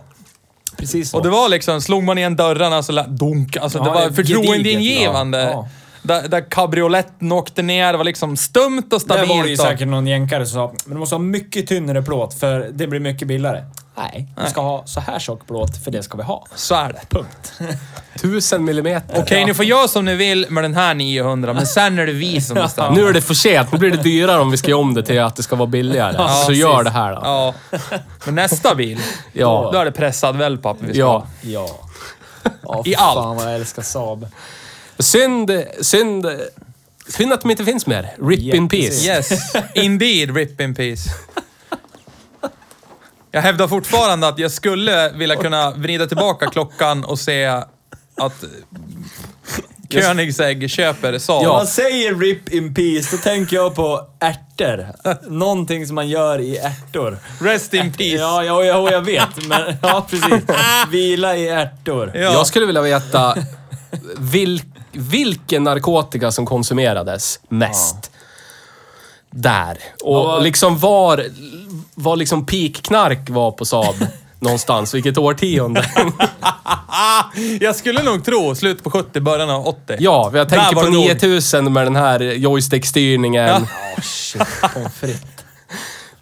[0.78, 1.18] Precis så.
[1.18, 3.58] Och det var liksom, slog man igen dörrarna så lät dunk.
[3.58, 5.42] Alltså det Ja, var gediget, förtroendeingivande.
[5.42, 5.68] ja.
[6.08, 6.22] Ja.
[6.22, 9.30] Där, där cabrioletten åkte ner, det var liksom stumt och Där stabilt.
[9.30, 12.02] var det ju och- säkert någon jänkare som sa men du måste ha mycket tynnare
[12.02, 13.64] plåt för det blir mycket billigare.
[13.98, 16.46] Nej, vi ska ha så här tjock plåt för det ska vi ha.
[16.56, 17.02] Så är det.
[17.10, 17.54] Punkt.
[18.22, 19.22] Tusen millimeter.
[19.22, 22.12] Okej, ni får göra som ni vill med den här 900, men sen är det
[22.12, 22.92] vi som bestämmer.
[22.92, 23.72] Nu är det för sent.
[23.72, 25.68] Nu blir det dyrare om vi ska göra om det till att det ska vara
[25.68, 26.14] billigare.
[26.14, 26.58] så precis.
[26.64, 27.22] gör det här då.
[27.24, 27.54] Ja.
[28.26, 29.00] Men nästa bil,
[29.34, 29.70] Ja.
[29.74, 31.08] då är det pressad wellpapp vi ska Ja.
[31.18, 31.28] ha.
[31.42, 31.68] Ja.
[32.64, 33.18] ja I fy allt.
[33.20, 34.28] Fan vad jag älskar Saab.
[35.00, 36.26] Synd, synd,
[37.08, 38.16] synd att de inte finns mer.
[38.22, 38.70] Rip in Jättesynd.
[38.70, 39.08] peace.
[39.08, 41.10] Yes, indeed, rip in peace.
[43.32, 47.46] Jag hävdar fortfarande att jag skulle vilja kunna vrida tillbaka klockan och se
[48.16, 48.44] att
[49.92, 51.42] Koenigsegg köper Saab.
[51.48, 54.88] Om man säger RIP in peace, då tänker jag på ärtor.
[55.30, 57.18] Någonting som man gör i ärtor.
[57.42, 58.16] Rest in peace.
[58.16, 59.48] Ja, ja, ja jag vet.
[59.48, 60.44] Men, ja, precis.
[60.92, 62.12] Vila i ärtor.
[62.16, 62.22] Ja.
[62.22, 63.38] Jag skulle vilja veta
[64.18, 64.62] vil,
[64.98, 68.12] vilken narkotika som konsumerades mest.
[69.32, 69.78] Där.
[70.04, 71.26] Och Vad- liksom var,
[71.96, 73.96] var liksom peak-knark var på Saab
[74.40, 74.94] någonstans.
[74.94, 75.90] Vilket årtionde.
[77.60, 79.96] Jag skulle nog tro slutet på 70, början av 80.
[80.00, 81.08] Ja, jag Där tänker var på det nog.
[81.08, 83.66] 9000 med den här joystick-styrningen.
[84.36, 84.42] Ja.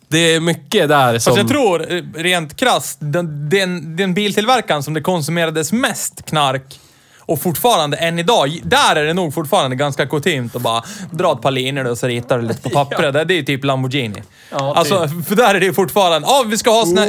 [0.08, 1.32] Det är mycket där som...
[1.32, 6.80] Fast jag tror, eh, rent krasst, den, den, den biltillverkaren som det konsumerades mest knark
[7.26, 11.42] och fortfarande än idag, där är det nog fortfarande ganska kutymt att bara dra ett
[11.42, 13.14] par linjer och så ritar du lite på pappret.
[13.28, 14.24] Det är ju typ Lamborghini.
[14.52, 14.78] Ja, typ.
[14.78, 17.06] alltså, för där är det ju fortfarande, ja vi ska ha såna,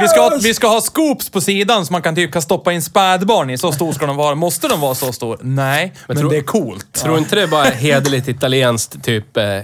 [0.00, 2.72] vi ska ha, vi ska ha scoops på sidan som man kan typ kan stoppa
[2.72, 3.58] in spädbarn i.
[3.58, 4.34] Så stor ska de vara.
[4.34, 5.38] Måste de vara så stor?
[5.42, 6.92] Nej, men, tror- det är coolt.
[6.92, 9.36] Tror inte det är bara hederligt italienskt, typ...
[9.36, 9.62] Eh, eh,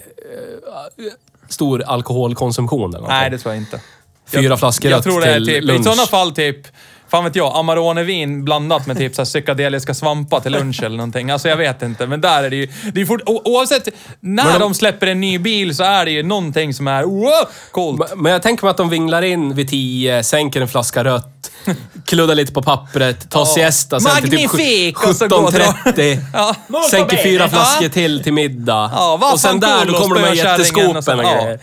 [1.48, 3.18] stor alkoholkonsumtion eller någonting?
[3.18, 3.80] Nej, det tror jag inte.
[4.26, 5.80] Fyra flaskor Jag tror det är till typ, lunch.
[5.80, 6.66] i sådana fall typ,
[7.12, 11.30] fan vet jag, Amarone-vin blandat med typ så här psykedeliska svampar till lunch eller någonting.
[11.30, 12.68] Alltså jag vet inte, men där är det ju...
[12.92, 13.88] Det är fort, oavsett
[14.20, 17.30] när de- de släpper en ny bil så är det ju någonting som är wow,
[17.70, 18.12] coolt.
[18.16, 21.50] Men jag tänker mig att de vinglar in vid 10, sänker en flaska rött,
[22.06, 24.98] kluddar lite på pappret, tar siesta sen till typ Magnifik!
[25.06, 25.50] Och drar.
[25.92, 26.18] 17.30.
[26.32, 26.54] Ja.
[26.90, 27.48] Sänker fyra Ja.
[27.48, 28.90] flaskor till till middag.
[28.94, 31.14] Ja, och sen där, då kommer de med jätteskopen och och Ja.
[31.42, 31.58] grejer.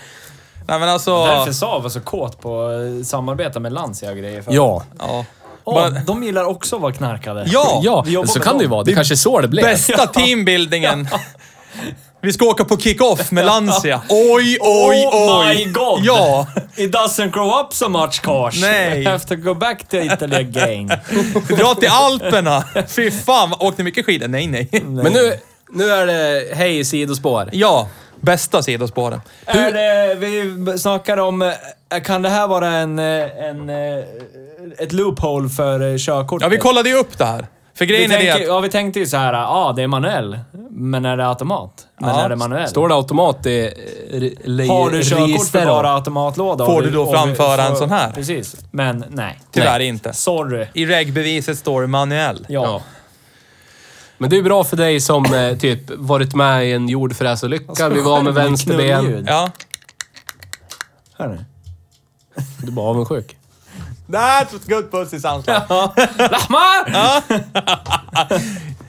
[0.67, 1.25] Nej men alltså...
[1.25, 2.61] Därför Saab var så kåt på
[3.01, 4.41] att samarbeta med Lancia och grejer.
[4.41, 4.53] För.
[4.53, 4.83] Ja.
[4.99, 5.25] Ja.
[5.69, 7.43] Åh, Bara- de gillar också att vara knarkade.
[7.47, 7.81] Ja!
[7.83, 8.71] Ja, vi jobbar så med kan det ju dem.
[8.71, 8.83] vara.
[8.83, 9.65] Det kanske är så det blev.
[9.65, 11.07] Bästa teambuildingen.
[12.21, 14.01] Vi ska åka på kick-off med Lancia.
[14.09, 15.55] Oj, oj, Oh oj!
[15.65, 15.99] my god!
[16.05, 16.47] Ja!
[16.75, 18.61] It doesn't grow up so much cars.
[18.61, 19.01] Nej.
[19.01, 20.87] I have to go back to Italy again.
[21.57, 22.63] Dra till Alperna!
[22.87, 24.27] Fy fan, åkte mycket skidor?
[24.27, 24.69] Nej, nej.
[24.83, 25.33] Men nu,
[25.73, 27.49] nu är det hej sidospår.
[27.51, 27.87] Ja,
[28.21, 29.21] bästa sidospåren.
[29.45, 34.03] Är det, vi snackar om, eh, kan det här vara en, eh, en, eh,
[34.77, 36.43] ett loophole för körkortet?
[36.45, 37.47] Ja, vi kollade ju upp det här.
[37.75, 38.47] För vi grejen är det tänker, att...
[38.47, 41.71] ja, vi tänkte ju så här, ja det är manuell, men är det automat?
[41.99, 42.67] Men Ja, är det manuell?
[42.69, 43.61] Står det automat i
[44.69, 46.65] Har du körkort för bara automatlåda?
[46.65, 48.11] Får du vi- då vi framföra en sån här?
[48.11, 48.55] Precis.
[48.71, 49.39] Men nej.
[49.51, 49.87] Tyvärr Nej.
[49.87, 50.13] inte.
[50.13, 50.67] Sorry.
[50.73, 52.45] I regbeviset står det manuell.
[52.49, 52.63] Ja.
[52.63, 52.81] Ja.
[54.21, 58.01] Men det är bra för dig som eh, typ varit med i en jordfräsolycka, vi
[58.01, 59.25] var med vänsterben.
[59.27, 59.51] Ja.
[61.17, 61.37] Hör ni?
[62.63, 63.35] Du var avundsjuk.
[64.11, 65.61] That was good pussy sounds like.
[66.17, 66.91] Lahmar!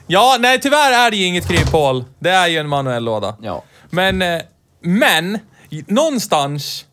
[0.07, 2.05] Ja, nej tyvärr är det ju inget kryphål.
[2.19, 3.35] Det är ju en manuell låda.
[3.41, 3.63] Ja.
[3.89, 4.41] Men, eh,
[4.81, 5.39] men,
[5.69, 6.85] i- någonstans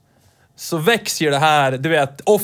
[0.58, 2.42] så växer ju det här, du vet, off,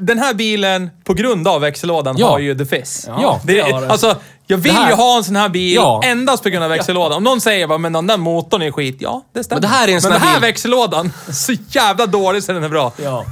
[0.00, 2.30] den här bilen på grund av växellådan Ja.
[2.30, 3.06] har ju the fizz.
[3.08, 3.90] Ja, det, det har det.
[3.90, 6.00] Alltså, jag vill ju ha en sån här bil Ja.
[6.04, 7.16] endast på grund av växellådan.
[7.16, 8.96] Om någon säger bara, men den där motorn är skit.
[9.00, 9.60] Ja, det stämmer.
[9.62, 12.42] Men det här är en sån men här den här bil- växellådan, så jävla dålig
[12.44, 12.92] så den är bra.
[13.02, 13.24] Ja.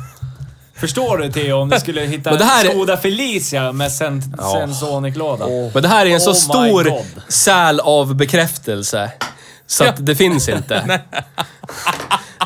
[0.77, 3.93] Förstår du Theo om du skulle hitta Men det här en är- Skoda Felicia med
[3.93, 5.47] sen, Sensonic-låda?
[5.75, 9.13] Men det här är en så Oh my stor säl av bekräftelse.
[9.67, 11.01] Så att det finns inte.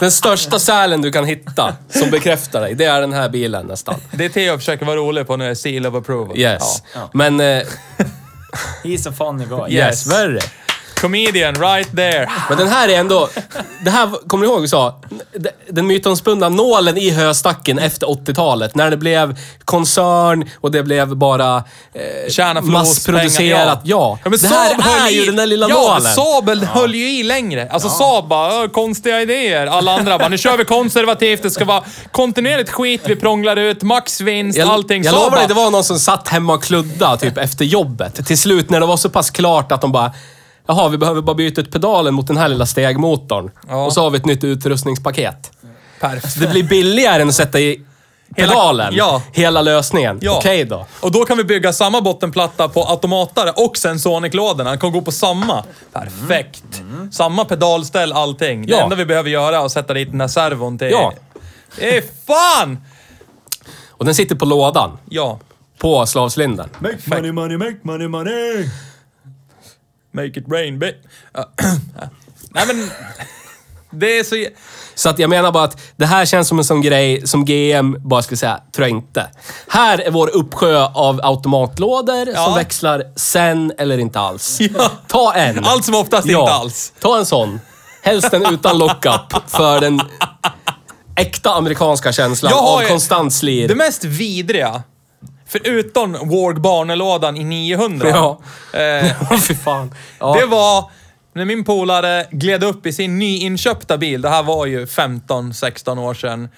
[0.00, 3.94] Den största sälen du kan hitta som bekräftar dig, det är den här bilen nästan.
[4.12, 6.38] Det Theo försöker vara rolig på nu är seal of approval.
[6.38, 6.82] Yes.
[6.94, 7.10] Ja.
[7.14, 7.40] Men...
[7.40, 7.62] Eh,
[8.84, 9.76] He's a funny guy.
[9.78, 10.40] yes, värre.
[11.00, 12.30] Comedian right there.
[12.48, 13.28] Men den här är ändå...
[13.84, 15.00] Det här, kommer du ihåg vi sa?
[15.70, 18.74] Den mytomspunna nålen i höstacken efter 80-talet.
[18.74, 21.62] När det blev koncern och det blev bara eh,
[22.28, 23.36] förlust, massproducerat.
[23.36, 24.18] pengar, Ja.
[24.22, 26.12] men det Saab här höll är ju i- den där lilla ja, nålen.
[26.14, 27.68] Saab höll ju i längre.
[27.70, 29.66] Alltså Saab bara, "Ö, konstiga idéer.
[29.66, 31.42] Alla andra bara, nu kör vi konservativt.
[31.42, 31.82] Det ska vara
[32.12, 35.02] kontinuerligt skit vi prånglar ut, maxvinst, Jag, allting.
[35.04, 38.26] jag Saab lovar dig, det var någon som satt hemma och kludda typ efter jobbet.
[38.26, 40.12] Till slut när det var så pass klart att de bara
[40.66, 43.50] Jaha, vi behöver bara byta ut pedalen mot den här lilla stegmotorn.
[43.68, 43.84] Ja.
[43.84, 45.50] Och så har vi ett nytt utrustningspaket.
[46.00, 46.40] Perfekt.
[46.40, 47.84] Det blir billigare än att sätta i
[48.36, 48.94] Hela- pedalen.
[48.96, 49.22] ja.
[49.32, 50.18] Hela lösningen.
[50.22, 50.36] Ja.
[50.38, 50.86] Okej då.
[51.00, 54.70] Och då kan vi bygga samma bottenplatta på automatare och Sensonic-lådorna.
[54.70, 55.64] Den kan gå på samma.
[55.92, 56.62] Perfekt.
[57.12, 58.66] Samma pedalställ, allting.
[58.66, 58.82] Det Ja.
[58.82, 60.90] enda vi behöver göra är att sätta dit den där servon till...
[60.90, 61.12] Ja.
[61.78, 62.78] Det är fan!
[63.90, 64.98] Och den sitter på lådan.
[65.10, 65.38] Ja.
[65.78, 66.68] På slavslinden.
[66.78, 68.68] Make money, money, make money, money.
[70.16, 70.82] Make it rain.
[71.34, 71.50] Ja.
[72.50, 72.90] Nej men...
[73.90, 74.46] Det är så...
[74.94, 77.96] Så att jag menar bara att det här känns som en sån grej som GM
[78.08, 79.26] bara skulle säga, tror jag inte.
[79.68, 82.44] Här är vår uppsjö av automatlådor Ja.
[82.44, 84.58] som växlar sen eller inte alls.
[84.78, 84.90] Ja.
[85.06, 85.64] Ta en.
[85.64, 86.40] Allt som oftast Ja.
[86.40, 86.92] inte alls.
[87.00, 87.60] Ta en sån.
[88.02, 90.00] Helst en utan lockup för den
[91.16, 93.68] äkta amerikanska känslan av konstant slir.
[93.68, 94.82] Det mest vidriga
[95.46, 98.08] förutom Warg Barnelådan i 900.
[98.08, 98.40] Ja.
[98.80, 99.94] Eh, fy fan.
[100.18, 100.36] Ja.
[100.40, 100.90] Det var
[101.34, 106.14] när min polare gled upp i sin nyinköpta bil, det här var ju 15-16 år
[106.14, 106.48] sedan,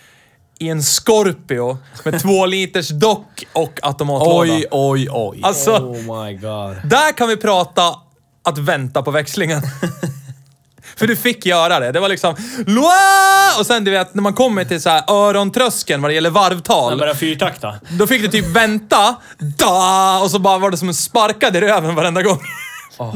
[0.58, 4.52] i en Scorpio med två liters dock och automatlåda.
[4.52, 5.40] Oj, oj, oj.
[5.42, 6.76] Alltså, Oh my god.
[6.90, 7.94] där kan vi prata
[8.44, 9.62] att vänta på växlingen.
[10.98, 11.92] För du fick göra det.
[11.92, 13.58] Det var liksom Loa!
[13.58, 16.98] Och sen du vet, när man kommer till så här örontröskeln vad det gäller varvtal.
[16.98, 17.74] börjar fyrtakta.
[17.90, 21.60] Då fick du typ vänta, da, och så bara var det som en sparkad i
[21.60, 22.38] röven varenda gång.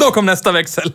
[0.00, 0.92] Då kom nästa växel.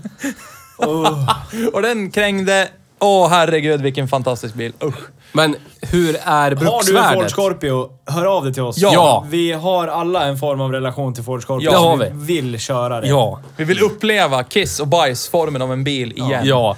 [1.73, 2.69] och den krängde.
[3.00, 4.73] Åh herregud vilken fantastisk bil.
[4.84, 4.95] Usch.
[5.31, 7.31] Men hur är Har du en Ford bruksvärdet?
[7.31, 8.77] Scorpio, hör av dig till oss.
[8.77, 8.93] Ja.
[8.93, 9.25] Ja.
[9.29, 11.71] Vi har alla en form av relation till Ford Scorpio.
[11.71, 12.09] Ja, har vi.
[12.13, 13.07] vill köra det.
[13.07, 13.39] Ja.
[13.57, 16.41] Vi vill uppleva kiss och bajs-formen av en bil igen.
[16.45, 16.77] Ja.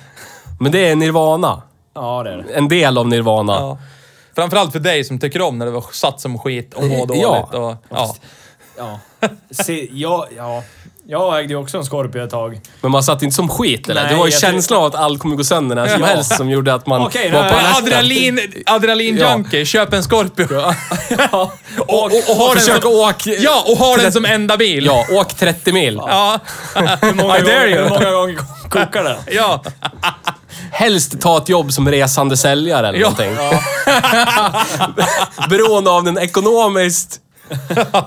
[0.59, 1.61] Men det är Nirvana.
[1.95, 2.53] Ja, det är det.
[2.53, 3.53] En del av Nirvana.
[3.53, 3.77] Ja.
[4.35, 7.23] Framförallt för dig som tycker om när det var satt som skit och mår dåligt.
[7.23, 7.49] Ja.
[7.51, 8.15] Och, ja.
[8.77, 8.99] Ja.
[9.51, 10.63] Se, ja, ja.
[11.11, 12.59] Jag ägde ju också en Scorpio ett tag.
[12.81, 14.01] Men man satt inte som skit eller?
[14.03, 16.07] Nej, det var ju jag känslan av att allt kommer gå sönder när som Ja.
[16.07, 17.83] helst som gjorde att man Okej, var på nej, alerten.
[17.83, 19.31] Adrenalin, adrenalin Ja.
[19.31, 20.47] junkie, köp en Scorpio.
[20.51, 20.73] Ja.
[21.79, 23.29] Och, och, och ha den Försök som, åka...
[23.29, 24.85] ja, och ha den som enda bil.
[24.85, 26.01] Ja, åk 30 mil.
[26.07, 26.39] Ja.
[27.01, 27.83] Hur många, I dare gånger, you.
[27.83, 28.35] hur många gånger
[28.69, 29.17] kokar det?
[29.35, 29.63] Ja.
[30.71, 33.09] Helst ta ett jobb som resande säljare eller Ja.
[33.09, 33.35] någonting.
[35.49, 37.19] Beroende av den ekonomiskt...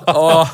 [0.07, 0.49] Ja.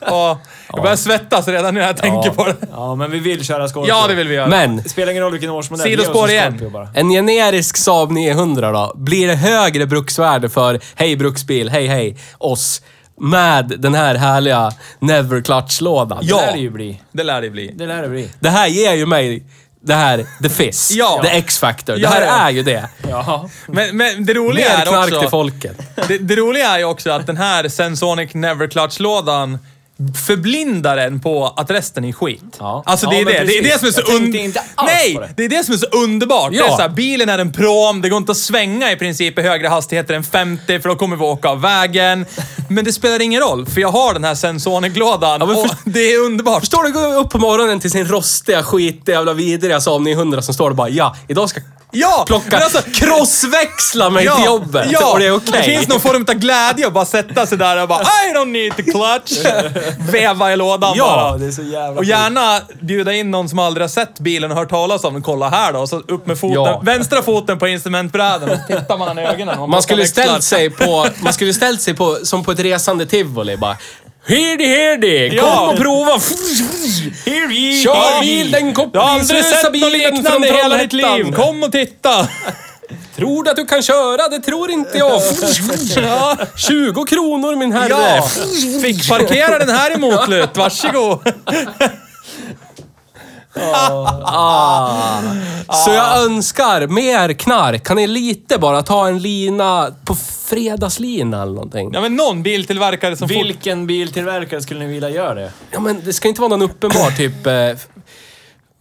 [0.00, 0.38] Och
[0.76, 2.54] jag börjar svettas redan när jag tänker på det.
[2.70, 3.88] Ja, men vi vill köra Scorpio.
[3.88, 4.46] Ja, det vill vi göra.
[4.46, 5.84] Men Det spelar ingen roll vilken årsmodell.
[5.86, 6.52] Sidospår Ge oss en igen.
[6.52, 6.88] Scorpio bara.
[6.94, 8.92] en generisk Saab 900 då?
[8.94, 12.82] Blir det högre bruksvärde för Hej bruksbil, hej hej, oss
[13.20, 16.18] med den här härliga Never Clutch-lådan?
[16.20, 16.36] Det Ja.
[16.36, 17.00] lär det ju bli.
[17.12, 17.72] Det lär det bli.
[17.74, 18.28] Det lär det bli.
[18.40, 19.42] Det här ger ju mig
[19.86, 20.90] det här, the fizz.
[20.90, 21.20] Ja.
[21.24, 21.98] The X-factor.
[21.98, 22.32] Ja, det här ja.
[22.48, 22.88] är ju det.
[23.10, 23.48] Ja.
[23.66, 25.28] Men, men det roliga Mer är knark till också...
[25.28, 25.76] folket.
[26.08, 29.58] Det, det roliga är ju också att den här Sensonic Never Clutch-lådan
[30.26, 32.42] förblindar en på att resten är skit.
[32.58, 32.82] Ja.
[32.86, 33.44] Alltså det Ja, är det.
[33.44, 34.00] Det är det som är så.
[34.08, 35.14] Jag un- inte alls Nej!
[35.14, 35.30] på det.
[35.36, 36.52] Det är det som är så underbart.
[36.52, 36.76] Det är Ja.
[36.76, 39.68] så här, bilen är en prom, det går inte att svänga i princip i högre
[39.68, 42.26] hastigheter än 50 för då kommer vi åka av vägen.
[42.70, 46.18] Men det spelar ingen roll, för jag har den här Sensonic-lådan Ja, för- det är
[46.20, 46.60] underbart.
[46.60, 50.54] Förstår du, går upp på morgonen till sin rostiga, skitiga, jävla vidriga Saab 900 som
[50.54, 51.60] står och bara ja, idag ska
[51.94, 52.24] Ja!
[52.26, 54.86] plocka, men alltså- crossväxla mig till jobbet.
[54.90, 55.52] Ja, Och det är okej.
[55.52, 58.44] det finns någon form av glädje att bara sätta sig där och bara I don't
[58.52, 59.46] need to clutch.
[60.12, 61.38] Veva i lådan Ja, bara.
[61.38, 64.56] Det är så jävla Och gärna bjuda in någon som aldrig har sett bilen och
[64.56, 65.22] hört talas om den.
[65.22, 65.86] Kolla här då.
[65.86, 66.80] Så upp med foten, Ja.
[66.84, 69.58] vänstra foten på instrumentbrädan och så tittar man i ögonen.
[69.58, 73.06] om Man skulle ställt sig på, man skulle ställt sig på, som på ett resande
[73.06, 73.76] tivoli bara.
[74.26, 75.28] Herdi, herdi!
[75.30, 75.70] Kom Ja.
[75.70, 76.20] och prova!
[77.84, 80.90] Kör bil, den Du har aldrig kopplingslösa sett något bilen från liknande i hela ditt
[80.90, 81.16] Trollhättan.
[81.18, 81.32] liv.
[81.32, 82.28] Kom och titta!
[83.16, 84.28] Tror du att du kan köra?
[84.28, 85.22] Det tror inte jag.
[85.96, 86.36] Ja.
[86.56, 87.88] 20 kronor min herre.
[87.88, 88.28] Ja!
[88.82, 90.48] Fick parkera den här i motlut.
[90.56, 91.18] Varsågod.
[95.84, 97.84] Så jag önskar mer knark.
[97.86, 100.14] Kan ni lite bara ta en lina på
[100.48, 101.90] fredagslina eller någonting?
[101.92, 103.36] Ja men någon biltillverkare som fort...
[103.36, 105.50] Vilken biltillverkare skulle ni vilja göra det?
[105.70, 107.46] Ja, men det ska inte vara någon uppenbar typ...
[107.46, 107.52] Eh,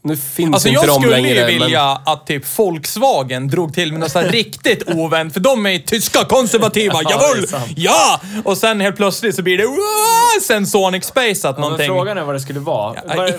[0.06, 1.52] nu finns Alltså inte jag de skulle längre.
[1.52, 5.66] ju vilja att typ Volkswagen drog till med något så här riktigt ovänt, för de
[5.66, 7.48] är ju tyska konservativa, Ja, det är jawohl!
[7.48, 7.72] sant.
[7.76, 8.22] Ja!
[8.46, 11.88] Och sen helt plötsligt så blir det "Wow!" Sensonic Space att Ja, men någonting.
[11.88, 12.96] frågan är vad det skulle vara.
[13.08, 13.34] Ja, Vad-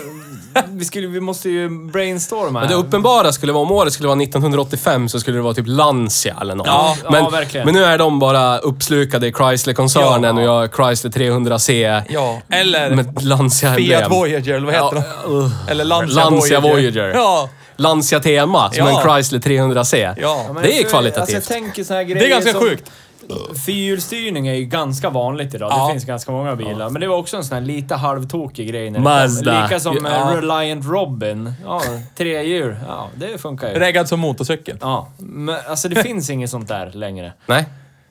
[0.69, 2.81] vi, skulle, vi måste ju brainstorma Men det här.
[2.83, 6.55] uppenbara skulle vara, om året skulle vara 1985 så skulle det vara typ Lancia eller
[6.55, 6.67] något.
[6.67, 7.65] Ja, ja, men, verkligen.
[7.67, 10.43] men nu är de bara uppslukade i Chrysler-koncernen Ja.
[10.43, 13.87] och jag har Chrysler 300C Ja, eller med Lancia-emblem.
[14.01, 15.35] Fiat Voyager, eller vad heter Ja, de?
[15.35, 15.51] uh.
[15.71, 16.81] Eller Lancia, Lancia Voyager.
[16.81, 17.15] Voyager.
[17.15, 17.49] Ja.
[17.77, 19.01] Lancia-tema, som Ja.
[19.03, 20.15] en Chrysler 300C.
[20.21, 20.47] Ja.
[20.63, 21.37] det är kvalitativt.
[21.37, 22.91] Alltså jag tänker så här grejer Det är ganska som, sjukt.
[23.67, 25.71] Fyrhjulsstyrning är ju ganska vanligt idag.
[25.73, 25.87] Ja.
[25.87, 26.91] Det finns ganska många bilar.
[26.91, 28.91] Men det var också en sån här lite halvtokig grej.
[28.91, 29.63] När Mazda.
[29.63, 30.33] Lika som eh, Ja.
[30.37, 31.53] Reliant Robin.
[31.65, 31.83] Ja,
[32.17, 32.77] tre hjul.
[32.89, 33.75] Ja, det funkar ju.
[33.79, 34.79] Reggad som motorcykel.
[34.81, 37.33] Ja, men alltså det finns inget sånt där längre.
[37.47, 37.65] Nej.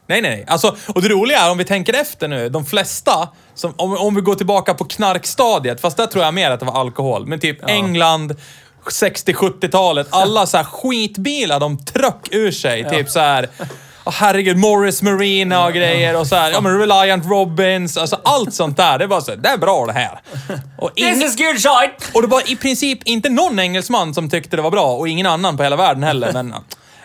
[0.08, 0.46] Nej, nej.
[0.48, 4.16] Alltså, och det roliga är, om vi tänker efter nu, de flesta, som, om, om
[4.16, 7.40] vi går tillbaka på knarkstadiet, fast där tror jag mer att det var alkohol, men
[7.40, 8.36] typ England,
[8.86, 12.90] 60-70-talet, alla så här skitbilar de tröck ur sig.
[12.90, 13.48] Typ så här.
[14.04, 18.54] åh, herregud, Morris Marina och grejer och så här, ja men Reliant Robins, alltså allt
[18.54, 19.00] sånt där.
[19.00, 20.20] Det var så det är bra det här.
[20.78, 22.12] Och, ing- is good shit!
[22.14, 25.26] och det var i princip inte någon engelsman som tyckte det var bra och ingen
[25.26, 26.56] annan på hela världen heller, men det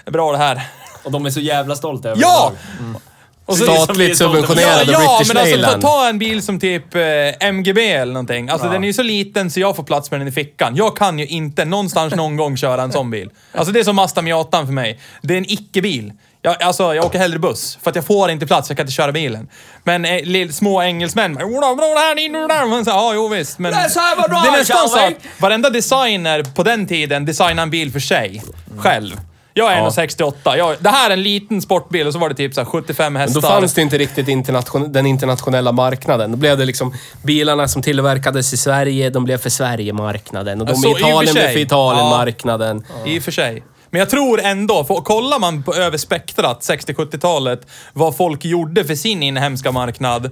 [0.07, 0.63] är bra det här.
[1.05, 2.53] Och de är så jävla stolta över Ja!
[2.79, 2.99] det.
[3.47, 4.47] Och så- Statligt som vi är stolta över.
[4.47, 7.01] subventionerade Ja, ja British men alltså ta, ta en bil som typ eh,
[7.49, 8.49] MGB eller någonting.
[8.49, 8.73] Alltså Ja.
[8.73, 10.77] den är ju så liten så jag får plats med den i fickan.
[10.77, 13.31] Jag kan ju inte någonstans någon gång köra en sån bil.
[13.53, 15.01] Alltså det är som Mazda Miatan för mig.
[15.23, 16.13] Det är en icke-bil.
[16.43, 18.93] Jag, alltså, jag åker hellre buss, för att jag får inte plats, jag kan inte
[18.93, 19.49] köra bilen.
[19.85, 23.59] Men eh, lill- små engelsmän, men så, ja, jo visst.
[23.59, 28.01] Men Det är nästan så att varenda designer på den tiden designade en bil för
[28.01, 28.43] sig,
[28.79, 29.21] själv.
[29.55, 29.89] Jag är Ja.
[29.91, 30.57] 1,68.
[30.57, 33.13] Jag, det här är en liten sportbil och så var det typ så här 75
[33.13, 33.41] Men hästar.
[33.41, 36.31] då fanns det inte riktigt internation den internationella marknaden.
[36.31, 40.61] Då blev det liksom bilarna som tillverkades i Sverige, de blev för Sverigemarknaden.
[40.61, 41.53] Och de Alltså, i i och för Italien blev sig.
[41.53, 42.85] för Italienmarknaden.
[43.07, 43.63] I och för sig.
[43.91, 48.95] Men jag tror ändå, för kollar man på över spektrat 60-70-talet, vad folk gjorde för
[48.95, 50.31] sin inhemska marknad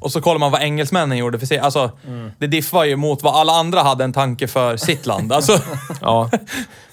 [0.00, 1.60] och så kollar man vad engelsmännen gjorde för sin.
[1.60, 1.90] Alltså,
[2.38, 5.32] det diffar ju mot vad alla andra hade en tanke för sitt land.
[5.32, 5.52] Alltså,
[6.00, 6.28] Ja.
[6.32, 6.40] Men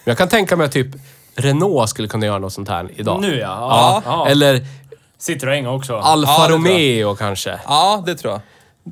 [0.03, 0.88] jag kan tänka mig att typ
[1.36, 3.22] Renault skulle kunna göra något sånt här idag.
[3.22, 3.47] Nu ja.
[3.47, 4.01] Ja.
[4.05, 4.11] ja.
[4.26, 4.28] ja.
[4.32, 4.66] Eller
[5.20, 5.95] Citroën också.
[5.97, 6.47] Alfa Ja.
[6.49, 7.59] Romeo kanske.
[7.68, 8.41] ja, det tror jag.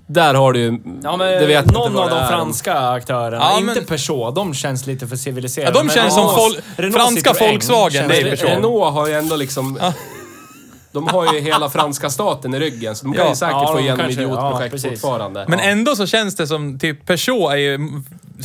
[0.07, 0.79] Där har du ju...
[1.03, 2.27] Ja, men det vet någon inte av de är.
[2.27, 3.37] franska aktörerna.
[3.37, 5.71] Ja, inte men- Peugeot, de känns lite för Ja, civiliserade.
[5.79, 8.43] de Men känns som Renault- fol- Renault franska Citroën Volkswagen, det är Peugeot.
[8.43, 9.79] Renault har ju ändå liksom...
[10.93, 13.29] De har ju hela franska staten i ryggen, så de kan Ja.
[13.29, 15.01] ju säkert Ja, få igenom kanske- ja, idiotprojekt precis.
[15.01, 15.45] fortfarande.
[15.47, 15.65] Men ja.
[15.65, 17.79] ändå så känns det som, typ Peugeot är ju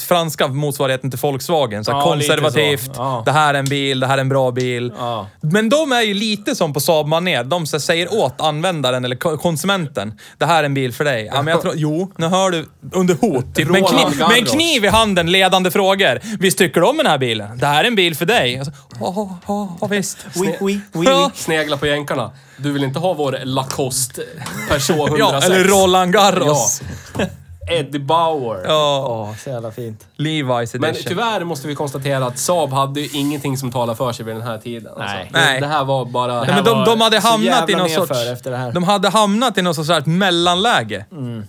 [0.08, 1.84] franska motsvarigheten till Volkswagen.
[1.84, 2.92] Så Ja, konservativt, så.
[2.96, 3.22] Ja.
[3.24, 4.92] det här är en bil, det här är en bra bil.
[4.98, 5.26] Ja.
[5.40, 7.44] Men de är ju lite som på Saab manér.
[7.44, 11.30] De så säger åt användaren eller ko- konsumenten, det här är en bil för dig.
[11.32, 13.54] Ja, men jag tror, jo, nu hör du under hot.
[13.54, 16.20] Typ, med, kniv, med en kniv i handen, ledande frågor.
[16.40, 17.58] Visst tycker du om den här bilen?
[17.58, 18.62] Det här är en bil för dig.
[19.00, 20.18] Ja, ja, ja, visst.
[20.36, 21.24] Oui, oui, oui, Ja.
[21.26, 21.30] oui.
[21.34, 22.30] Snegla på jänkarna.
[22.56, 24.22] Du vill inte ha vår Lacoste
[24.68, 25.18] Peugeot 106?
[25.18, 26.82] Ja, eller Roland Garros.
[27.18, 27.24] Ja.
[27.70, 28.64] Eddie Bauer.
[28.66, 30.06] Ja, Åh, så jävla fint.
[30.16, 31.08] Levi's Men edition.
[31.08, 34.42] tyvärr måste vi konstatera att Saab hade ju ingenting som talade för sig vid den
[34.42, 34.88] här tiden.
[34.88, 35.02] Alltså.
[35.14, 35.30] Nej.
[35.32, 35.60] Det, Nej.
[35.60, 36.44] det här var bara...
[36.44, 38.10] Nej, men de, de hade så hamnat i någon sorts...
[38.32, 38.72] efter det här.
[38.72, 41.04] De hade hamnat i någon sorts här mellanläge.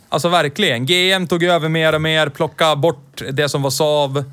[0.09, 0.85] Alltså verkligen.
[0.85, 4.23] GM tog över mer och mer, plockade bort det som var Saab.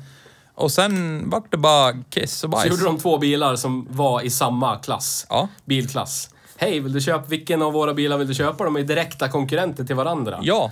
[0.55, 2.71] Och sen vart det bara kiss och Så bajs.
[2.71, 5.25] gjorde de två bilar som var i samma klass.
[5.29, 5.47] Ja.
[5.65, 6.29] Bilklass.
[6.57, 8.63] Hej, vill du köpa, vilken av våra bilar vill du köpa?
[8.63, 10.39] De är direkta konkurrenter till varandra.
[10.41, 10.71] Ja.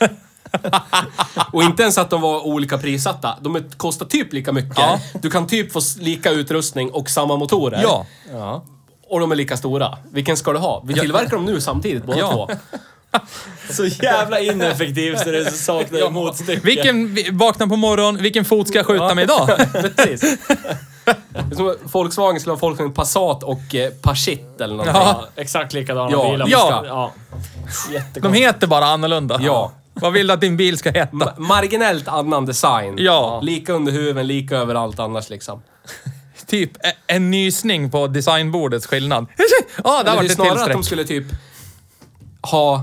[1.52, 3.38] Och inte ens att de var olika prissatta.
[3.40, 4.78] De kostar typ lika mycket.
[4.78, 4.98] Ja.
[5.22, 7.80] Du kan typ få lika utrustning och samma motorer.
[7.82, 8.06] Ja.
[8.32, 8.64] Ja.
[9.08, 9.98] Och de är lika stora.
[10.12, 10.82] Vilken ska du ha?
[10.86, 11.00] Vi Ja.
[11.02, 12.30] tillverkar dem nu samtidigt, båda Ja.
[12.32, 12.50] två.
[13.70, 16.60] Så jävla ineffektivt så det saknar motstycke.
[16.66, 19.48] Vilken, vi- vakna på morgonen, vilken fot ska jag skjuta med idag?
[19.96, 20.38] Precis.
[21.04, 21.12] Det
[21.50, 24.94] är som Volkswagen skulle ha Volkswagen Passat och eh, Passat eller någonting.
[24.94, 25.24] Ja.
[25.36, 26.46] Exakt likadana Ja, bilar.
[26.48, 26.82] ja.
[26.86, 27.12] ja.
[27.88, 28.46] De Jättekonstigt.
[28.46, 29.38] heter bara annorlunda.
[29.42, 29.72] Ja.
[29.94, 31.12] Vad vill du att din bil ska heta?
[31.16, 32.94] Ma- Marginellt annan design.
[32.98, 33.40] Ja.
[33.42, 35.62] Lika under huven, lika överallt annars liksom.
[36.46, 39.26] Typ e- en nysning på designbordets skillnad.
[39.84, 41.24] Ja, där Eller vart det är det snarare att de skulle typ
[42.50, 42.80] ha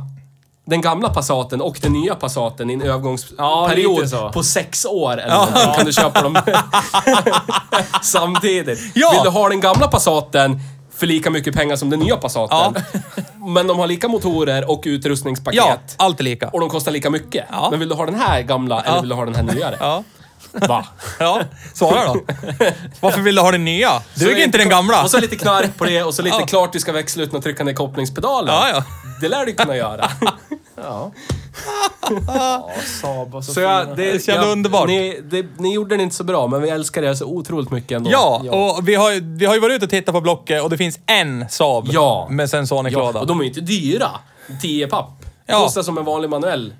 [0.69, 4.29] den gamla Passaten och den nya Passaten i en Ja, övergångsperiod så.
[4.29, 5.73] på sex år eller någonting.
[5.75, 6.37] Kan du köpa dem
[8.01, 8.79] samtidigt.
[8.95, 9.11] Ja.
[9.11, 10.59] Vill du ha den gamla Passaten
[10.95, 12.83] för lika mycket pengar som den nya Passaten.
[13.55, 15.57] Men de har lika motorer och utrustningspaket.
[15.57, 16.47] Ja, allt är lika.
[16.49, 17.45] Och de kostar lika mycket.
[17.51, 17.67] Ja.
[17.71, 20.03] Men vill du ha den här gamla eller vill du ha den här nyare?
[20.53, 20.67] Ja.
[20.67, 20.85] Va?
[21.19, 21.41] Ja,
[21.73, 22.19] svara då.
[22.99, 24.01] Varför vill du ha den nya?
[24.15, 25.03] Duger är inte den gamla?
[25.03, 26.45] Och så lite knark på det och så lite Ja.
[26.45, 28.55] klart du ska växla ut och trycka ner kopplingspedalen.
[28.55, 28.83] Ja, ja.
[29.21, 30.09] Det lär du kunna göra.
[30.83, 31.11] Ja.
[32.27, 32.69] ja,
[33.01, 34.87] Saab och så, Så jag, det, Det jävla underbart.
[34.87, 37.91] Ni, det, ni gjorde den inte så bra, men vi älskar er så otroligt mycket
[37.95, 38.09] ändå.
[38.11, 40.69] Ja, och vi har, ju- vi har ju varit ute och tittat på Blocket och
[40.69, 42.27] det finns en Saab Ja.
[42.29, 43.19] med ja Sensonic-låda.
[43.19, 44.09] och de är ju inte dyra.
[44.61, 45.11] 10 papp.
[45.45, 45.59] Ja.
[45.63, 46.73] Kostar som en vanlig manuell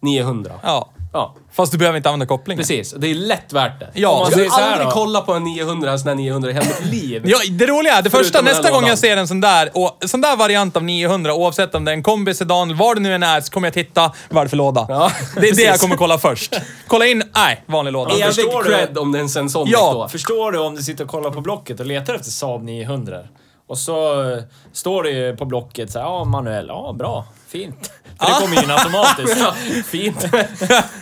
[0.00, 0.52] 900.
[0.62, 0.88] Ja.
[1.14, 2.58] Ja, Fast du behöver inte använda kopplingen.
[2.58, 2.94] precis.
[2.98, 3.90] Det är lätt värt det.
[3.94, 4.90] Ja, man så här aldrig då.
[4.90, 7.22] kolla på en 900, en sån här 900 i hela mitt liv.
[7.26, 9.70] Ja, det roliga är, det första, Förutom den nästa gång jag ser en sån där,
[9.74, 13.00] och, sån där variant av 900, oavsett om det är en kombi, sedan, vad det
[13.00, 14.86] nu än är, så kommer jag titta, vad är det för låda?
[14.88, 15.10] Ja,
[15.40, 16.56] det är det jag kommer kolla först.
[16.86, 18.14] Kolla in, nej, vanlig låda.
[18.14, 18.70] Evig förstår du?
[18.70, 20.08] cred om det är en Sensonic Ja, då.
[20.08, 23.18] Förstår du om du sitter och kollar på Blocket och letar efter Saab 900?
[23.66, 24.38] Och så eh,
[24.72, 27.90] står det ju på Blocket så här, ja manuell, ja bra, fint.
[28.18, 29.36] För det kommer in automatiskt.
[29.40, 29.54] Ja,
[29.86, 30.24] fint.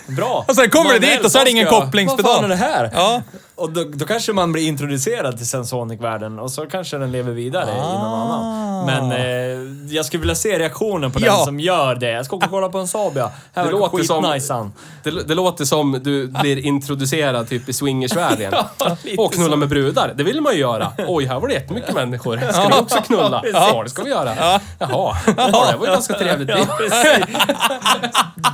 [0.06, 0.44] Bra.
[0.48, 2.32] Och sen kommer det dit och så är det ingen kopplingspedal.
[2.32, 2.90] Vad fan är det här?
[2.94, 3.22] Ja.
[3.62, 7.70] Och då, då kanske man blir introducerad till Sensonic-världen och så kanske den lever vidare
[7.70, 8.86] i någon annan.
[8.86, 11.36] Men eh, jag skulle vilja se reaktionen på Ja.
[11.36, 12.10] den som gör det.
[12.10, 13.32] Jag ska åka och kolla på en Saab ja.
[13.54, 14.70] Här Det låter som- skitnice.
[15.02, 18.52] Det, det låter som du blir introducerad typ i swingersvärlden.
[19.04, 19.56] lite och knulla så.
[19.56, 20.12] med brudar.
[20.16, 20.92] Det vill man ju göra.
[21.08, 22.40] Oj, här var det jättemycket människor.
[22.52, 23.42] Ska vi också knulla?
[23.52, 24.34] Ja, det ska vi göra.
[24.78, 26.48] Jaha, ja, det var ju ganska trevligt.
[26.48, 26.56] Ja.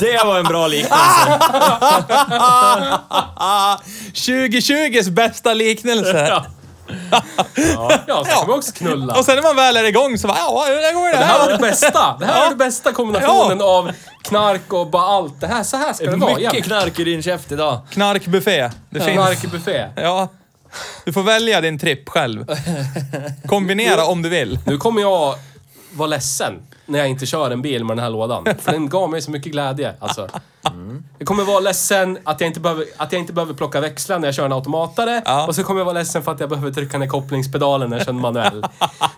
[0.00, 1.38] Det var en bra liknelse.
[5.03, 6.28] 2020s bästa liknelse.
[6.30, 6.46] Ja,
[8.24, 9.14] så ska vi också knulla.
[9.18, 11.38] Och sen när man väl är igång så bara, ja, hur går det Det här
[11.38, 12.16] var det bästa.
[12.20, 13.92] Det här är den bästa kombinationen av
[14.22, 15.40] knark och bara allt.
[15.40, 16.34] Det här, så här ska det vara.
[16.36, 17.80] Mycket knark i din käft idag.
[17.90, 18.70] Knarkbuffé.
[18.90, 19.12] Det finns.
[19.12, 19.86] Knarkbuffé.
[19.96, 20.28] Ja.
[21.05, 22.46] Du får välja din tripp själv.
[23.46, 24.59] Kombinera om du vill.
[24.66, 25.34] Nu kommer jag
[25.90, 26.55] vara ledsen
[26.89, 28.45] när jag inte kör en bil med den här lådan.
[28.61, 29.95] För den gav mig så mycket glädje.
[29.99, 30.28] Alltså.
[31.18, 34.28] Jag kommer vara ledsen att jag, inte behöver, att jag inte behöver plocka växlar när
[34.28, 35.22] jag kör en automatare.
[35.24, 35.47] Ja.
[35.47, 38.07] Och så kommer jag vara ledsen för att jag behöver trycka ner kopplingspedalen när jag
[38.07, 38.64] kör en manuell.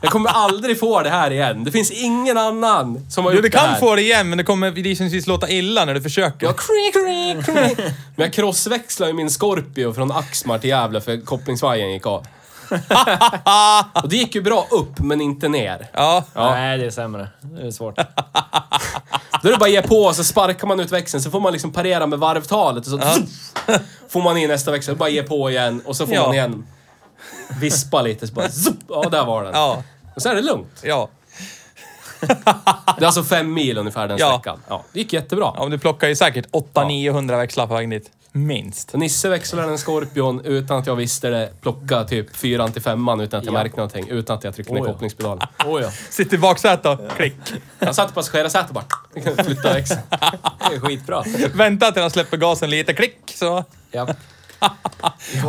[0.00, 1.64] Jag kommer aldrig få det här igen.
[1.64, 3.78] Det finns ingen annan som har Jo, gjort du det kan här.
[3.78, 6.46] få det igen, men det kommer gissningsvis låta illa när du försöker.
[6.46, 7.84] Ja, kri, kri, kri.
[8.16, 12.26] Men jag crossväxlade ju min Scorpio från Axmar till Gävle för kopplingsvajern gick av.
[14.02, 15.86] Och det gick ju bra upp, men inte ner.
[15.92, 16.24] Ja.
[16.34, 17.28] Nej, det är sämre.
[17.40, 17.96] Det är svårt.
[19.42, 21.40] Då är det bara att ge på och så sparkar man ut växeln, så får
[21.40, 22.98] man liksom parera med varvtalet och så
[24.08, 24.96] får man in nästa växel.
[24.96, 26.22] Bara ge på igen och så får Ja.
[26.26, 26.66] man igen
[27.60, 28.26] vispa lite.
[28.26, 29.52] Så bara, zup, ja, där var den.
[29.54, 29.82] Ja.
[30.16, 30.80] Och så är det lugnt.
[30.82, 31.08] Ja.
[32.20, 34.28] Det är alltså fem mil ungefär den Ja.
[34.32, 34.62] sträckan.
[34.68, 35.52] Ja, det gick jättebra.
[35.56, 38.10] ja men du plockar ju säkert 800-900 växlar på vägen dit.
[38.32, 38.94] Minst.
[38.94, 41.50] Nisse växlade en Scorpion utan att jag visste det.
[41.60, 43.58] Plocka typ fyran till femman utan att jag Ja.
[43.58, 44.08] märkte någonting.
[44.08, 44.92] Utan att jag tryckte ner Oh ja.
[44.92, 45.46] kopplingspedalen.
[45.66, 45.90] Oh, ja.
[46.10, 47.34] Sitter i baksätet och klick.
[47.78, 50.00] Jag satt i passagerarsätet och bara flyttade växeln.
[50.70, 51.24] Det är skitbra.
[51.54, 53.64] Vänta till han släpper gasen lite, klick så.
[53.90, 54.08] Ja.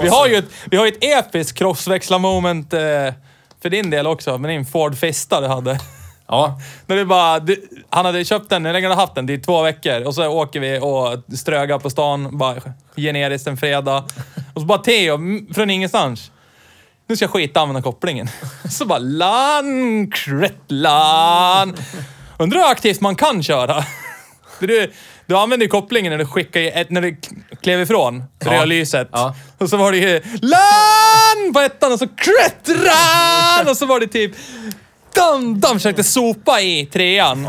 [0.02, 2.80] Vi har ju ett, vi har ju ett episkt crossväxlar-moment eh,
[3.62, 5.80] för din del också, med din Ford Fiesta du hade.
[6.32, 6.60] Ja.
[6.86, 9.26] När du bara, du, han hade köpt den, hur länge har du haft den?
[9.26, 10.02] Det är två veckor.
[10.02, 12.56] Och så åker vi och strögar på stan, bara
[12.96, 14.04] generiskt en fredag.
[14.54, 16.32] Och så bara Theo, mm, från ingenstans.
[17.08, 18.30] Nu ska jag skita använda kopplingen.
[18.70, 21.76] Så bara lan, kretlan.
[22.38, 23.84] Undrar hur aktivt man kan köra.
[24.60, 24.92] Du,
[25.26, 27.18] du använde ju kopplingen när du skickade, ett, när du
[27.62, 29.10] klev ifrån rödlyset.
[29.12, 29.36] Ja.
[29.58, 33.68] Och så var det ju LAN på ettan och så kretran!
[33.70, 34.32] Och så var det typ
[35.16, 37.48] dam, dam, försökte sopa i trean.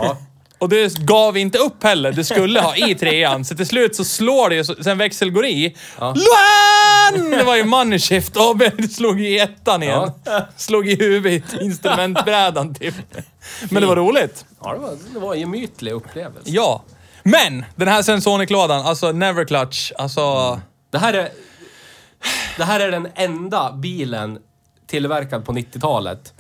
[0.59, 2.13] Och det gav inte upp heller.
[2.13, 3.45] Du skulle ha i trean.
[3.45, 5.77] Så till slut så slår det ju, så- sen växel går i.
[5.99, 7.31] LAN!
[7.31, 8.59] Det var ju money shift AB.
[8.79, 10.11] Det slog i ettan igen.
[10.57, 12.95] Slog i huvudet i instrumentbrädan typ.
[13.71, 14.45] Men det var roligt.
[14.65, 16.51] ja det, var, det var en gemytlig upplevelse.
[16.51, 16.85] Ja.
[17.23, 20.61] Men den här Sensonic-lådan, alltså Never Clutch, alltså...
[20.91, 21.29] Det här är...
[22.57, 24.39] Det här är den enda bilen
[24.87, 26.33] tillverkad på 90-talet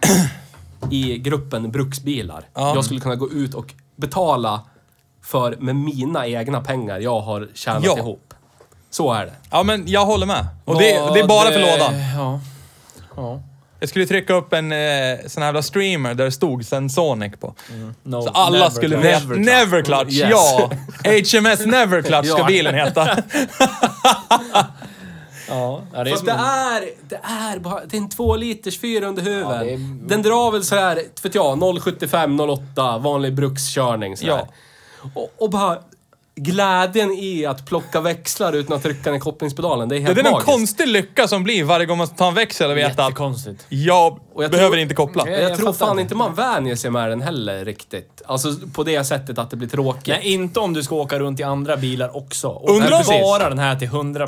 [0.91, 2.45] i gruppen bruksbilar.
[2.55, 4.61] Jag skulle kunna gå ut och betala
[5.24, 7.99] för med mina egna pengar jag har tjänat Ja.
[7.99, 8.35] ihop.
[8.91, 9.33] Så är det.
[9.51, 10.47] Ja, men jag håller med.
[10.64, 11.95] Och det, det är bara för Vad, lådan.
[12.16, 12.41] Ja.
[13.16, 13.41] ja.
[13.80, 14.78] Jag skulle trycka upp en eh,
[15.26, 17.55] sån här jävla streamer där det stod Sensonic på.
[18.03, 19.22] No, Så alla never skulle clutch.
[19.22, 19.41] veta.
[19.41, 20.30] Never Clutch, Yes.
[20.30, 20.70] ja!
[21.05, 22.45] HMS Never Clutch ska Ja.
[22.47, 23.09] bilen heta.
[25.53, 28.80] Ja, ja, det är Fast det är, det är bara, det är en två liters
[28.80, 29.50] fyr under huven.
[29.50, 34.46] Ja, är- Den drar väl sådär, vet jag, 075, 08, vanlig brukskörning sådär.
[35.14, 35.78] Och, och bara
[36.35, 40.24] glädjen i att plocka växlar utan att trycka ner kopplingspedalen, det är Det helt är
[40.24, 40.51] en magiskt.
[40.53, 43.66] konstig lycka som blir varje gång man tar en växel och vet att Jättekonstigt.
[43.68, 45.24] jag, Och jag behöver tror- inte koppla.
[45.26, 46.03] Ja, Jag, jag tror fattar fan inte.
[46.03, 48.22] inte man vänjer sig med den heller riktigt.
[48.26, 50.07] Alltså på det sättet att det blir tråkigt.
[50.09, 52.49] Nej, inte om du ska åka runt i andra bilar också.
[52.49, 54.26] Och Undrar- bevara den här till 100%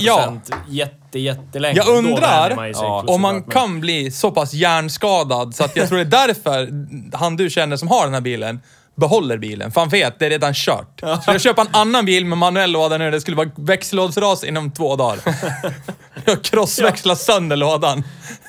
[0.51, 0.57] Ja.
[0.69, 1.77] jätte, jättelänge.
[1.77, 4.53] Jag Då undrar vänjer man ju sig om man såklart, men- kan bli så pass
[4.55, 6.69] hjärnskadad så att jag tror det är därför
[7.17, 8.61] han du känner som har den här bilen
[8.95, 9.73] behåller bilen.
[9.73, 11.01] För han vet, det är redan kört.
[11.01, 14.71] Så jag köper en annan bil med manuell låda nu, det skulle vara växellådsras inom
[14.71, 15.19] två dagar.
[16.25, 18.05] Jag crossväxlar sönder lådan.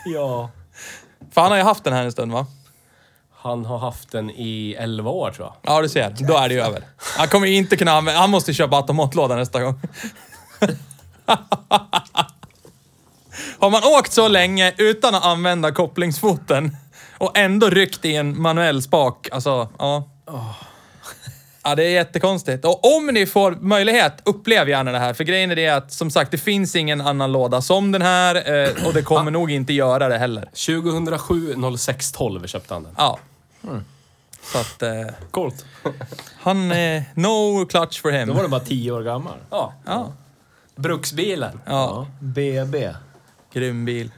[0.06, 0.50] Ja.
[1.34, 2.46] För han har ju haft den här en stund va?
[3.42, 5.56] Han har haft den i 11 år tror jag.
[5.74, 6.16] Ja, du ser.
[6.20, 6.84] Då är det ju över.
[7.18, 8.20] Han kommer ju inte kunna använda...
[8.20, 9.80] Han måste köpa automatlåda nästa gång.
[13.60, 16.78] Har man åkt så länge utan att använda kopplingsfoten
[17.18, 20.10] och ändå ryckt i en manuell spak, alltså, ja.
[21.64, 22.66] Ja, det är jättekonstigt.
[22.66, 25.14] Och om ni får möjlighet, upplev gärna det här.
[25.14, 28.36] För grejen är det att, som sagt, det finns ingen annan låda som den här
[28.66, 30.42] eh, och det kommer nog inte göra det heller.
[30.42, 32.96] 2007 06 12 köpte han den.
[32.98, 33.20] Ja.
[34.42, 35.66] Så att, eh, Coolt.
[36.42, 36.72] han...
[36.72, 38.28] Eh, no clutch for him.
[38.28, 39.38] Då var den bara 10 år gammal.
[39.50, 39.74] Ja.
[39.86, 40.12] Ja.
[40.76, 41.62] Bruksbilen.
[41.66, 42.94] Ja, BB.
[43.54, 44.12] grym bil.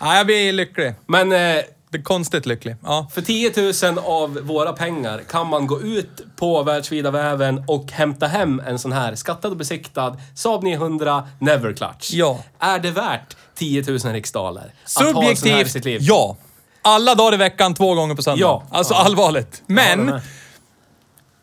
[0.00, 0.94] Ja, jag blir lycklig.
[1.06, 2.76] Men eh, Det är konstigt lycklig.
[2.84, 3.06] Ja.
[3.12, 3.52] för 10
[3.92, 8.78] 000 av våra pengar kan man gå ut på världsvida väven och hämta hem en
[8.78, 12.10] sån här skattad och besiktad Saab 900 Never Clutch.
[12.12, 12.38] Ja.
[12.58, 14.72] Är det värt 10 000 riksdaler?
[15.00, 15.98] Att ha en sån här i Subjektivt, sitt liv?
[16.02, 16.36] ja.
[16.82, 18.40] Alla dagar i veckan, två gånger på söndag.
[18.40, 18.62] Ja.
[18.70, 19.62] Alltså allvarligt.
[19.66, 20.20] Ja, Men, den är-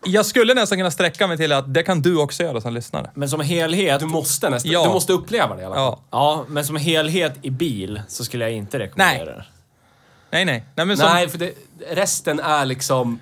[0.07, 3.11] jag skulle nästan kunna sträcka mig till att det kan du också göra som lyssnare.
[3.13, 3.99] Men som helhet...
[3.99, 4.83] Du måste nästan, Ja.
[4.83, 5.83] du måste uppleva det i alla fall.
[5.83, 5.99] Ja.
[6.11, 9.35] Ja, men som helhet i bil så skulle jag inte rekommendera Nej.
[9.37, 9.45] det.
[10.35, 10.63] Nej, nej.
[10.75, 11.51] Nej, men som, Nej, för det,
[11.91, 13.19] resten är liksom...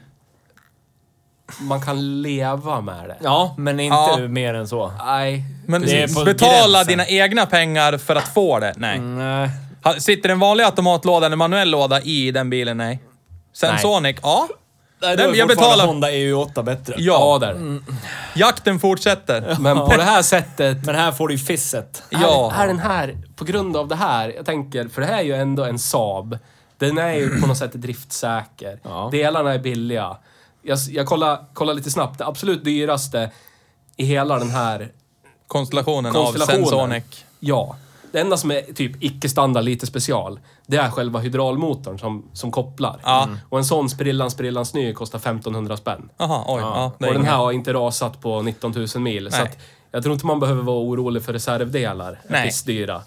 [1.60, 3.18] Man kan leva med det.
[3.24, 4.18] Ja, men inte Ja.
[4.28, 4.92] mer än så.
[5.06, 5.44] Nej.
[5.68, 6.88] men det är på betala gränsen.
[6.88, 8.74] dina egna pengar för att få det?
[8.78, 9.00] Nej.
[9.00, 9.50] Nej.
[9.84, 12.78] Ha- Sitter en vanlig automatlåda eller manuell låda i den bilen?
[12.78, 13.00] Nej.
[13.54, 14.18] Sensonic?
[14.22, 14.48] Ja.
[15.02, 16.96] Nej, då då är jag betalar- Honda EU8 bättre.
[16.98, 17.48] Ja, Ja.
[17.48, 17.80] där.
[18.36, 19.58] Jakten fortsätter.
[19.60, 22.04] Men på det här sättet Men här får du ju fisset.
[22.10, 22.54] Ja.
[22.58, 25.24] Är, är den här, på grund av det här, jag tänker, för det här är
[25.24, 26.38] ju ändå en Saab.
[26.88, 28.80] Den är ju på något sätt driftsäker.
[28.84, 29.10] Ja.
[29.12, 30.18] Delarna är billiga.
[30.62, 32.18] Jag, jag kollar, kollar lite snabbt.
[32.18, 33.32] Det absolut dyraste
[33.98, 34.92] i hela den här
[35.48, 36.64] Konstellationen, konstellationen.
[36.64, 37.26] av Sensonic.
[37.40, 37.76] Ja.
[38.12, 43.00] Det enda som är typ icke-standard, lite special, det är själva hydraulmotorn som, som kopplar.
[43.04, 43.30] Ja.
[43.50, 46.10] Och en sån sprillan, sprillans ny kostar 1500 spänn.
[46.18, 46.62] Jaha, oj.
[46.62, 46.92] Ja.
[47.00, 49.32] är Och den här har inte rasat på 19 000 mil.
[49.32, 49.48] Så Nej.
[49.48, 49.58] att
[49.92, 52.22] jag tror inte man behöver vara orolig för reservdelar.
[52.30, 52.46] Nej.
[52.46, 53.02] Pissdyra.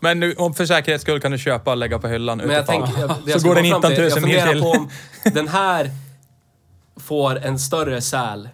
[0.00, 2.66] Men nu, om för säkerhets skull kan du köpa och lägga på hyllan Men jag
[2.66, 3.00] tänker...
[3.00, 4.60] Jag, Så jag ska går fram 19 000 till, mil Jag funderar till.
[4.62, 4.90] på om
[5.34, 5.90] den här
[6.96, 8.48] får en större säl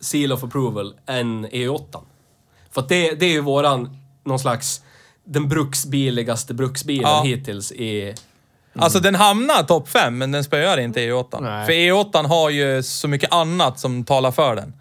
[0.00, 1.98] seal of approval än EU8.
[2.70, 4.82] För att det, det är ju våran, någon slags,
[5.24, 7.22] den bruksbiligaste bruksbilen Ja.
[7.24, 8.14] hittills i...
[8.78, 11.40] Alltså den hamnar topp 5, men den spöar inte E8.
[11.40, 11.66] Nej.
[11.66, 14.72] För E8 har ju så mycket annat som talar för den.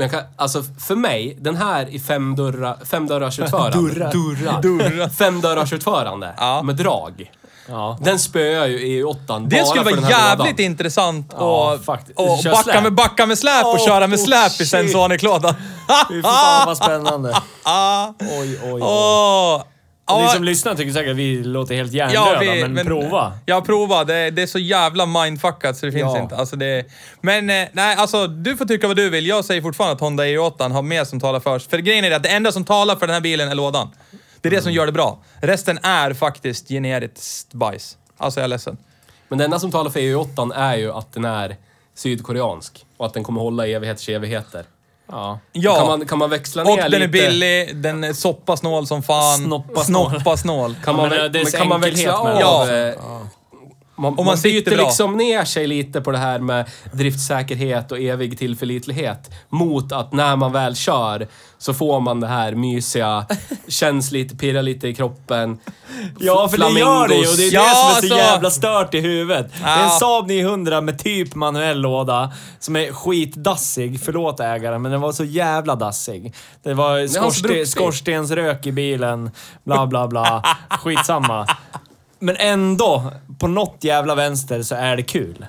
[0.00, 3.78] Men jag kan, alltså för mig, den här i femdörra, femdörrarsutförande.
[3.78, 4.12] Durrar.
[4.12, 4.62] Durrar.
[4.62, 5.08] Durrar.
[5.08, 6.34] Femdörrarsutförande.
[6.36, 6.62] Ja.
[6.62, 7.30] Med drag.
[7.68, 7.98] Ja.
[8.00, 10.64] Den spöar ju EU8 Det bara skulle för vara den här jävligt lådan.
[10.64, 12.18] intressant Ja, att faktiskt.
[12.18, 12.82] och Kör backa, släp.
[12.82, 14.68] med, backa med släp och Oh, köra med släp i shit.
[14.68, 15.54] Sensonic-lådan.
[16.08, 17.28] Fy fan vad spännande.
[18.20, 18.80] Oj, oj, oj.
[18.82, 19.62] åh.
[20.12, 23.32] Och Ni Ja, som lyssnar tycker säkert att vi låter helt hjärndöda, men, prova.
[23.46, 24.04] Ja, prova.
[24.04, 26.22] Det, det är så jävla mindfuckat så det finns Ja.
[26.22, 26.36] inte.
[26.36, 26.84] Alltså det,
[27.20, 29.26] men eh, nej, alltså du får tycka vad du vill.
[29.26, 32.22] Jag säger fortfarande att Honda E8 har mer som talar för För grejen är att
[32.22, 33.90] det enda som talar för den här bilen är lådan.
[34.40, 34.62] Det är det Mm.
[34.64, 35.18] som gör det bra.
[35.40, 37.96] Resten är faktiskt generiskt bajs.
[38.16, 38.76] Alltså jag är ledsen.
[39.28, 41.56] Men det enda som talar för EU8 är ju att den är
[41.94, 42.84] sydkoreansk.
[42.96, 44.64] Och att den kommer hålla i evigheters evigheter.
[45.10, 45.38] Ja.
[45.52, 45.76] Ja.
[45.76, 47.04] Kan, man, kan man växla ner Och den lite?
[47.04, 49.38] är billig, den är soppasnål som fan.
[49.38, 50.10] Snoppasnål.
[50.10, 50.74] Snoppasnål.
[50.84, 52.66] Kan man, Ja, men men det är men kan man växla av?
[52.66, 52.94] det.
[54.00, 58.38] Man, man man, byter liksom ner sig lite på det här med driftsäkerhet och evig
[58.38, 59.30] tillförlitlighet.
[59.48, 61.28] Mot att när man väl kör
[61.58, 63.26] så får man det här mysiga,
[63.68, 65.58] känns lite, pirrar lite i kroppen.
[66.18, 68.16] Ja, för det gör det ju och det är Ja, det som är så alltså-
[68.16, 69.52] jävla stört i huvudet.
[69.52, 69.90] Det är en Ja.
[69.90, 74.00] Saab 900 med typ manuell låda som är skitdassig.
[74.04, 76.34] Förlåt ägaren, men den var så jävla dassig.
[76.62, 77.66] Det var hans skorste, bruksbil.
[77.66, 79.30] skorstensrök i bilen,
[79.64, 80.42] bla bla bla.
[80.70, 81.46] Skitsamma.
[82.20, 85.46] Men ändå, på något jävla vänster så är det kul.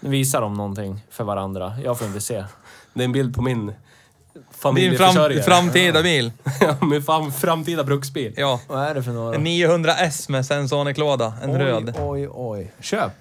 [0.00, 1.76] Nu visar de någonting för varandra.
[1.84, 2.44] Jag får inte se.
[2.94, 3.74] Det är en bild på min Din
[4.50, 5.42] familjeförsörjare.
[5.42, 6.32] fram, framtida bil.
[6.90, 8.34] Min fram, framtida bruksbil.
[8.36, 8.60] Ja.
[8.68, 9.34] Vad är det för några?
[9.34, 11.34] En 900S med Sensonic-låda.
[11.42, 11.94] En röd.
[11.98, 12.72] Oj, oj.
[12.80, 13.12] Köp.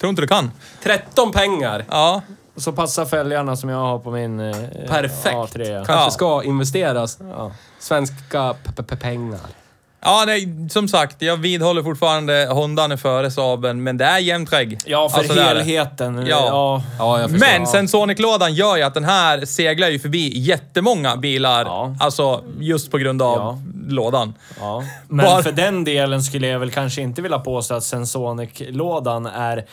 [0.00, 0.50] Tror inte du kan?
[0.82, 1.84] 13 pengar!
[1.90, 2.22] Ja.
[2.56, 4.56] Så passar fälgarna som jag har på min eh,
[4.88, 5.34] Perfekt.
[5.36, 5.74] A3.
[5.86, 6.10] Kanske Ja.
[6.10, 7.52] ska investeras Ja.
[7.78, 9.40] svenska p- p- pengar.
[10.02, 14.48] Ja, nej, som sagt, jag vidhåller fortfarande Hondan är före Saaben, men det är jämnt
[14.50, 14.78] skägg.
[14.86, 16.26] Ja, för Alltså, helheten.
[16.26, 16.46] Ja.
[16.48, 16.82] Ja.
[16.98, 17.46] Ja, jag förstår.
[17.58, 21.64] Men Sensonic-lådan gör ju att den här seglar ju förbi jättemånga bilar.
[21.64, 21.96] Ja.
[22.00, 23.58] Alltså, just på grund av Ja.
[23.88, 24.34] lådan.
[24.60, 24.82] ja.
[25.08, 29.64] Men Bara- för den delen skulle jag väl kanske inte vilja påstå att Sensonic-lådan är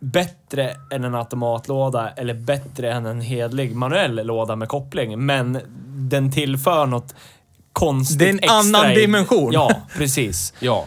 [0.00, 5.26] bättre än en automatlåda eller bättre än en hedlig manuell låda med koppling.
[5.26, 7.14] Men den tillför något
[7.76, 9.52] konstigt Det är en extra annan i- dimension.
[9.52, 10.52] Ja, precis.
[10.58, 10.84] Ja.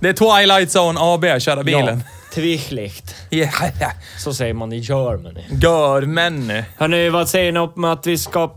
[0.00, 2.02] Det är Twilight Zone AB, köra bilen.
[2.30, 3.14] Ja, Twichlicht.
[3.30, 3.46] Ja,
[3.80, 3.90] ja.
[4.18, 5.40] Så säger man i Germany.
[5.50, 6.62] Gör men.
[6.78, 8.50] Hörni, vad säger ni om att vi ska...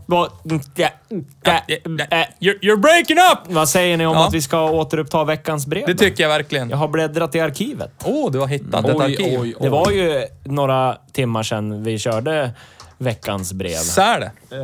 [2.40, 3.38] You're, you're breaking up!
[3.54, 4.26] vad säger ni om Ja.
[4.26, 5.84] att vi ska återuppta veckans brev?
[5.86, 6.70] Det tycker jag verkligen.
[6.70, 7.90] Jag har bläddrat i arkivet.
[8.04, 9.40] Åh, oh, du har hittat ett Oj, arkiv.
[9.40, 9.54] oj, oj.
[9.60, 12.50] Det var ju några timmar sedan vi körde
[12.98, 13.76] veckans brev.
[13.76, 14.56] Så är det.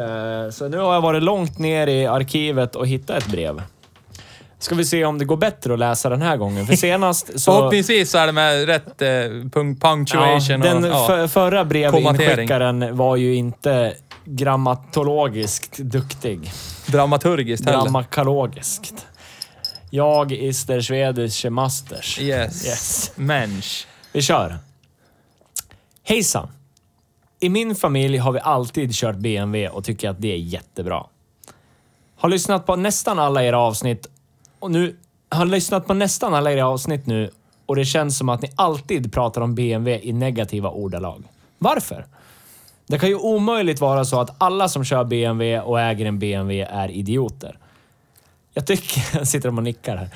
[0.46, 3.62] Eh, Så nu har jag varit långt ner i arkivet och hittat ett brev.
[4.58, 6.66] Ska vi se om det går bättre att läsa den här gången.
[6.66, 7.52] För senast så...
[7.52, 9.08] Förhoppningsvis så är det med rätt eh,
[9.52, 10.90] punkt, punctuation den och...
[10.90, 11.06] Ja.
[11.06, 12.08] för, förra Kommatering.
[12.08, 16.52] brevinskickaren var ju inte grammatologiskt duktig.
[16.86, 17.82] Dramaturgiskt heller.
[17.82, 19.06] Grammakologiskt.
[19.90, 22.20] Jag is der schwedische masters.
[22.20, 22.66] Yes.
[22.66, 23.12] Yes.
[23.14, 23.86] Mensch.
[24.12, 24.56] Vi kör.
[26.02, 26.48] Hejsan!
[27.41, 31.07] I min familj har vi alltid kört BMW och tycker att det är jättebra.
[32.16, 34.07] Har lyssnat på nästan alla era avsnitt
[34.59, 34.97] och nu...
[35.28, 37.30] Har lyssnat på nästan alla era avsnitt nu
[37.66, 41.24] och det känns som att ni alltid pratar om BMW i negativa ordalag.
[41.59, 42.07] Varför?
[42.86, 46.61] Det kan ju omöjligt vara så att alla som kör BMW och äger en BMW
[46.70, 47.59] är idioter.
[48.55, 49.03] Jag tycker...
[49.18, 50.09] Jag sitter de och nickar här.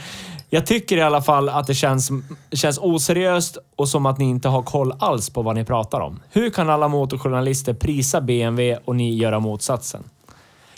[0.54, 2.10] Jag tycker i alla fall att det känns,
[2.52, 6.20] känns oseriöst och som att ni inte har koll alls på vad ni pratar om.
[6.30, 10.04] Hur kan alla motorjournalister prisa BMW och ni göra motsatsen?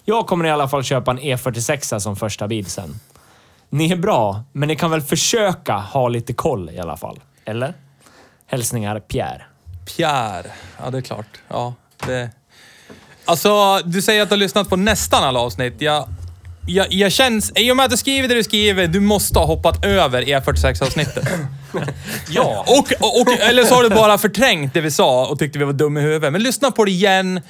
[0.04, 3.00] Jag kommer i alla fall köpa en E46 som första bil sen.
[3.68, 7.20] Ni är bra, men ni kan väl försöka ha lite koll i alla fall?
[7.44, 7.74] Eller?
[8.46, 9.42] Hälsningar Pierre.
[9.96, 10.50] Pierre.
[10.82, 11.40] Ja, det är klart.
[11.48, 11.74] Ja,
[12.06, 12.30] det...
[13.24, 15.80] Alltså, du säger att du har lyssnat på nästan alla avsnitt.
[15.80, 16.08] Jag,
[16.66, 17.52] jag, jag känns...
[17.56, 21.28] I och med att du skriver det du skriver, du måste ha hoppat över E46-avsnittet.
[22.28, 22.64] Ja.
[22.66, 25.64] Och, och, och, eller så har du bara förträngt det vi sa och tyckte vi
[25.64, 26.32] var dumma i huvudet.
[26.32, 27.40] Men lyssna på det igen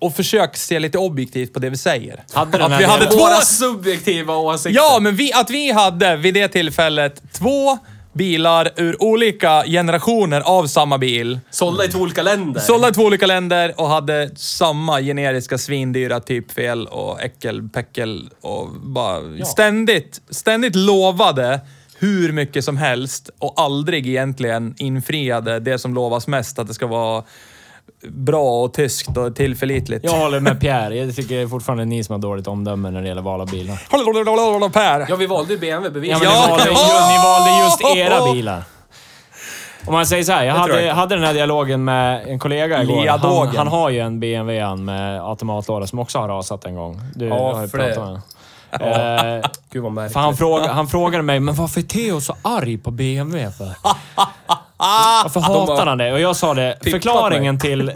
[0.00, 2.24] och försök se lite objektivt på det vi säger.
[2.32, 3.16] Hade att vi hade två...
[3.16, 4.80] Våra subjektiva åsikter.
[4.80, 7.78] Ja, men vi, att vi hade vid det tillfället två
[8.18, 11.40] bilar ur olika generationer av samma bil.
[11.50, 12.60] Sålda i två olika länder.
[12.60, 19.44] Sålda i två olika länder och hade samma generiska svindyra typfel och äckelpäckel och bara
[19.44, 21.60] ständigt, ständigt lovade
[21.98, 26.86] hur mycket som helst och aldrig egentligen infriade det som lovas mest, att det ska
[26.86, 27.24] vara
[28.08, 30.04] bra och tyskt och tillförlitligt.
[30.04, 30.96] Jag håller med Pierre.
[30.96, 34.68] Jag tycker fortfarande ni som har dåligt omdöme när det gäller val av bilar.
[34.72, 35.06] Per.
[35.08, 36.32] Ja, vi valde ju BMW Ja, bevisligen.
[36.34, 38.62] Ja, ni, valde, ni valde just era bilar.
[39.86, 40.94] Om man säger så här, jag hade, jag.
[40.94, 43.06] hade den här dialogen med en kollega igår.
[43.06, 47.00] Han, han har ju en BMW han med automatlåda som också har rasat en gång.
[47.14, 48.20] Du Ja, har ju pratat det- med honom.
[49.40, 50.12] Eh, Gud vad märkligt.
[50.12, 53.72] för han, fråga, han frågade mig, men varför är Theo så arg på BMW för?
[54.78, 56.12] Varför hatar han det?
[56.12, 57.92] Och jag sa det, förklaringen till...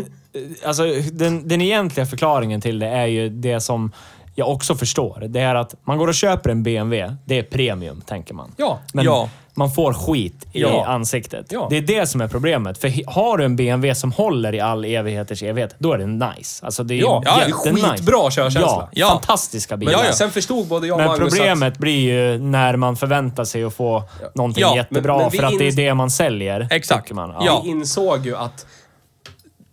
[0.64, 3.92] Alltså, den, den egentliga förklaringen till det är ju det som
[4.34, 5.24] jag också förstår.
[5.28, 8.54] Det är att man går och köper en BMW, det är premium, tänker man.
[8.56, 8.78] Ja.
[8.92, 9.28] Men Ja.
[9.54, 10.86] man får skit i Ja.
[10.86, 11.46] ansiktet.
[11.50, 11.66] Ja.
[11.70, 12.78] Det är det som är problemet.
[12.78, 16.66] För har du en BMW som håller i all evigheters evighet, då är det nice.
[16.66, 17.88] Alltså det är Ja, ja, jättenice.
[17.88, 18.60] skitbra körkänsla.
[18.62, 19.08] Ja, Ja.
[19.08, 19.92] fantastiska bilar.
[19.92, 20.12] Ja, ja.
[20.12, 21.98] Sen förstod både jag och Men Magnus problemet blir
[22.32, 24.02] ju när man förväntar sig att få
[24.34, 26.68] någonting Ja, jättebra men- men för att det är det man säljer.
[26.70, 27.12] Exakt.
[27.12, 27.30] Man.
[27.30, 27.60] att Ja.
[27.64, 28.66] vi insåg ju att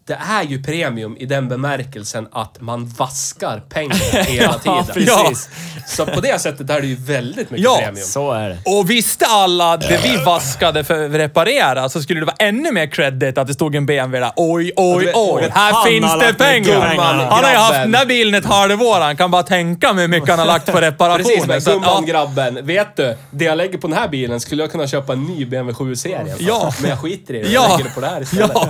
[0.09, 5.07] det är ju premium i den bemärkelsen att man vaskar pengar hela Ja, tiden.
[5.25, 5.49] precis.
[5.87, 7.75] Så på det sättet är det ju väldigt mycket Ja.
[7.83, 8.05] premium.
[8.05, 8.57] Så är det.
[8.65, 12.87] Och visste alla det vi vaskade för att reparera så skulle det vara ännu mer
[12.87, 14.31] credit att det stod en BMW där.
[14.35, 15.49] Oj, oj, vet, oj.
[15.53, 16.89] Här han finns det pengar.
[16.89, 18.99] gumman, Han har ju haft den där bilen ett halvår.
[18.99, 21.47] Han kan bara tänka mig hur mycket han har lagt på Precis, reparationer.
[21.47, 22.65] men Så att, gumman, ja, grabben.
[22.65, 23.17] Vet du?
[23.31, 26.35] Det jag lägger på den här bilen skulle jag kunna köpa en ny BMW 7-serie
[26.35, 26.43] för.
[26.43, 26.73] Ja.
[26.81, 27.49] Men jag skiter i det.
[27.49, 27.61] Ja.
[27.61, 28.51] Jag lägger det på det här istället.
[28.53, 28.69] ja.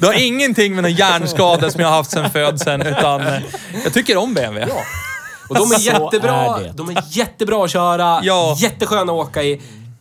[0.06, 3.34] Har ingenting med någon hjärnskada som jag har haft sedan födseln, utan eh,
[3.84, 4.72] jag tycker om BMW.
[5.48, 6.32] Och de är Så jättebra.
[6.34, 6.72] är.
[6.74, 8.20] De är jättebra att köra.
[8.22, 8.54] Ja.
[8.58, 9.60] Jättesköna att åka i.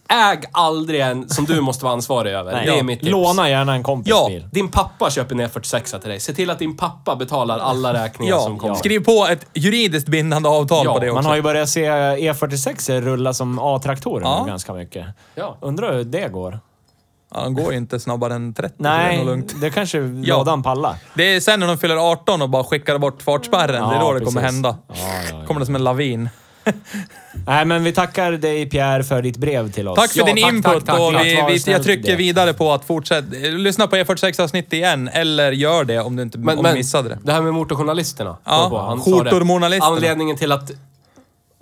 [0.09, 2.51] Äg aldrig en som du måste vara ansvarig över.
[2.51, 2.65] Nej.
[2.65, 3.11] Det är mitt tips.
[3.11, 4.27] Låna gärna en kompis Ja.
[4.29, 4.47] bil.
[4.51, 6.19] Din pappa köper en E46 till dig.
[6.19, 8.75] Se till att din pappa betalar alla räkningar som Ja, kommer.
[8.75, 11.15] skriv på ett juridiskt bindande avtal Ja, på det också.
[11.15, 14.43] Man har ju börjat se E46 rulla som A-traktorer Ja.
[14.47, 15.05] ganska mycket.
[15.35, 15.57] Ja.
[15.61, 16.59] Undrar hur det går?
[17.33, 18.75] Ja, de går ju inte snabbare än 30.
[18.77, 19.61] så det är Nej, nog lugnt.
[19.61, 20.37] det kanske Ja.
[20.37, 20.95] lådan pallar.
[21.13, 23.89] Det är sen när de fyller 18 och bara skickar bort fartspärren.
[23.89, 24.77] det är då det kommer hända.
[24.87, 25.45] Ja, ja, ja.
[25.47, 26.29] Kommer det som en lavin.
[27.47, 29.95] Nej, men vi tackar dig Pierre för ditt brev till oss.
[29.95, 30.99] Tack för Ja, din tack, input tack, tack.
[30.99, 32.15] och vi, vi, jag trycker det.
[32.15, 33.27] vidare på att fortsätta.
[33.37, 37.19] Lyssna på E46-avsnitt igen, eller gör det om du inte Men, om men missade det.
[37.23, 38.37] det här med motorjournalisterna.
[38.43, 38.85] Ja.
[38.87, 39.03] Han det.
[39.03, 39.95] skjortorjournalisterna.
[39.95, 40.71] Anledningen till att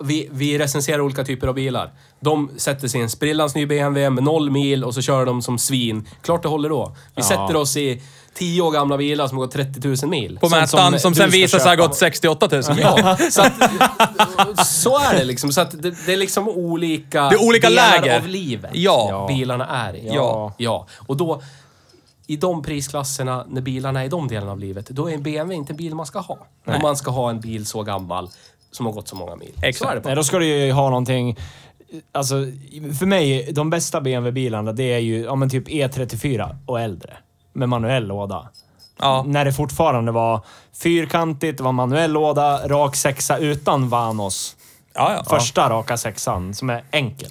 [0.04, 1.90] vi, vi recenserar olika typer av bilar.
[2.20, 5.42] De sätter sig i en sprillans ny BMW med noll mil och så kör de
[5.42, 6.08] som svin.
[6.22, 6.92] Klart det håller då.
[6.96, 7.22] Vi Ja.
[7.22, 8.02] sätter oss i
[8.34, 10.38] tio år gamla bilar som har gått 30 000 mil.
[10.40, 11.86] På Sånt mätaren som, sen du ska visar sig ha köpa.
[11.86, 12.78] gått 68 000 mil.
[12.80, 15.52] Ja, så, att, så är det liksom.
[15.52, 18.16] Så att det, det är liksom olika, Det är olika delar läger.
[18.20, 19.24] av livet Ja.
[19.28, 20.10] bilarna är i.
[20.14, 20.54] Ja.
[20.56, 20.86] ja.
[21.06, 21.42] Och då,
[22.26, 25.54] i de prisklasserna, när bilarna är i de delarna av livet, då är en BMW
[25.56, 26.38] inte en bil man ska ha.
[26.66, 28.30] Om man ska ha en bil så gammal
[28.72, 29.52] som har gått så många mil.
[29.62, 29.90] Exakt.
[29.90, 30.02] Är det.
[30.04, 31.36] Nej, då ska du ju ha någonting...
[32.12, 32.34] Alltså,
[32.98, 37.12] för mig, de bästa BMW-bilarna, det är ju ja, men typ E34 och äldre.
[37.52, 38.48] Med manuell låda.
[39.00, 39.24] Ja.
[39.26, 40.40] När det fortfarande var
[40.82, 44.56] fyrkantigt, det var manuell låda, rak sexa utan Vanos.
[44.94, 45.38] Ja, ja.
[45.38, 47.30] Första raka sexan, som är enkel.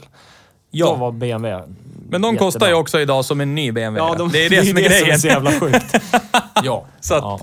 [0.71, 0.85] Ja.
[0.85, 1.67] Då var BMW
[2.09, 2.37] Men de jättebra.
[2.51, 4.11] kostar ju också idag som en ny BMW.
[4.11, 5.19] Ja, de, det är det, som är grejen.
[5.19, 5.95] så jävla sjukt.
[6.63, 6.85] Ja.
[6.99, 7.39] Så att, Ja.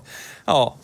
[0.47, 0.77] ja.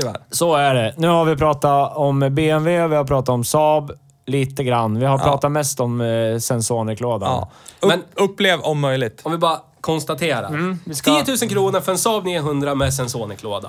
[0.00, 0.16] Tyvärr.
[0.30, 0.94] Så är det.
[0.96, 3.92] Nu har vi pratat om BMW, vi har pratat om Saab
[4.26, 4.98] lite grann.
[4.98, 7.28] Vi har pratat mest om eh, Sensonic-lådan.
[7.30, 7.50] Ja.
[7.80, 9.20] Upp, Men- upplev om möjligt.
[9.24, 10.48] Om vi bara konstaterar.
[10.48, 13.68] Mm, vi ska- 10 000 kronor för en Saab 900 med Sensonic-låda.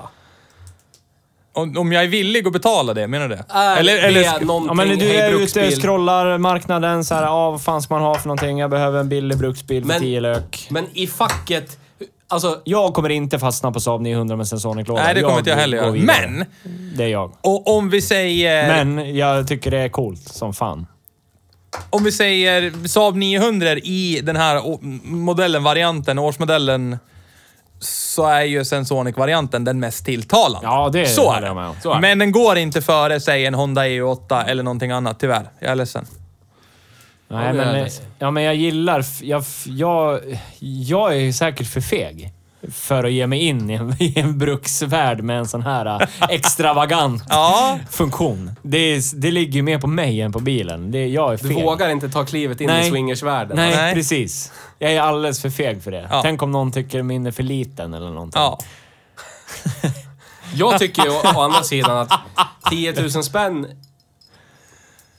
[1.52, 3.44] Om, om jag är villig att betala det, menar du det?
[3.48, 7.50] Är eller, eller, det Ja, men du är ute och scrollar marknaden så här, ah,
[7.50, 8.58] vad fan ska man ha för någonting?
[8.58, 10.66] Jag behöver en billig bruksbil för Men- 10 lök.
[10.70, 11.78] Men i facket...
[12.30, 15.02] Alltså, Jag kommer inte fastna på Saab 900 med Sensonic-låda.
[15.02, 15.92] Nej, det kommer inte jag heller göra.
[15.92, 16.44] Men,
[16.96, 17.32] Det är jag.
[17.40, 18.84] och om vi säger...
[18.84, 20.86] Men jag tycker det är coolt som fan.
[21.90, 24.62] Om vi säger Saab 900 i den här
[25.04, 26.98] modellen, varianten, årsmodellen
[27.80, 30.66] så är ju Sensonic-varianten den mest tilltalande.
[30.66, 31.74] Ja, det så håller är det.
[31.82, 32.00] Så är det.
[32.00, 35.48] Men den går inte före, säg en Honda EU8 eller någonting annat, tyvärr.
[35.58, 36.06] Jag är ledsen.
[37.30, 39.04] Nej, men, ja, men jag gillar...
[39.22, 40.20] Jag, jag,
[40.60, 42.32] jag är säkert för feg
[42.72, 46.08] för att ge mig in i en, i en bruksvärld med en sån här äh,
[46.30, 48.50] extravagant Ja, funktion.
[48.62, 50.90] Det, är, det ligger mer på mig än på bilen.
[50.90, 51.64] Det, jag är Du feg.
[51.64, 52.86] vågar inte ta klivet in Nej.
[52.86, 53.56] i swingersvärlden.
[53.56, 53.94] Nej, Nej.
[53.94, 54.52] precis.
[54.78, 56.06] Jag är alldeles för feg för det.
[56.10, 56.22] Ja.
[56.22, 58.40] Tänk om någon tycker min är för liten eller någonting.
[58.40, 58.58] ja.
[60.54, 62.10] Jag tycker ju å, å andra sidan att
[62.70, 63.66] 10 000 spänn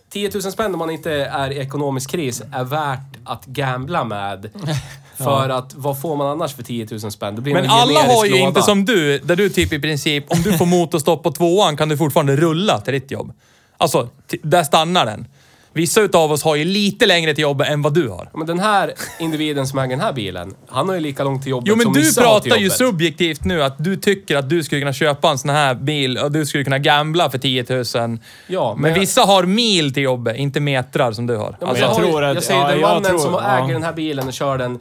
[0.09, 4.49] 10 000 spänn om man inte är i ekonomisk kris är värt att gambla med.
[5.17, 7.35] För att vad får man annars för 10 000 spänn?
[7.35, 8.43] Det blir Men en alla generisk har ju låda.
[8.47, 11.89] inte som du, där du typ i princip, om du får motorstopp på tvåan kan
[11.89, 13.31] du fortfarande rulla till ditt jobb.
[13.77, 15.25] Alltså, t- där stannar den.
[15.73, 18.29] Vissa utav oss har ju lite längre till jobbet än vad du har.
[18.33, 21.49] Men den här individen som äger den här bilen, han har ju lika långt till
[21.51, 22.77] jobbet Jo men som du Nisse har till pratar ju jobbet.
[22.77, 26.31] subjektivt nu att du tycker att du skulle kunna köpa en sån här bil och
[26.31, 27.83] du skulle kunna gambla för 10 000.
[28.47, 31.49] Ja, men men jag- vissa har mil till jobbet, inte metrar som du har.
[31.51, 33.33] Ja, men Alltså, jag, jag tror att- jag säger ja, den jag mannen tror- som
[33.33, 33.57] ja.
[33.63, 34.79] äger den här bilen och kör den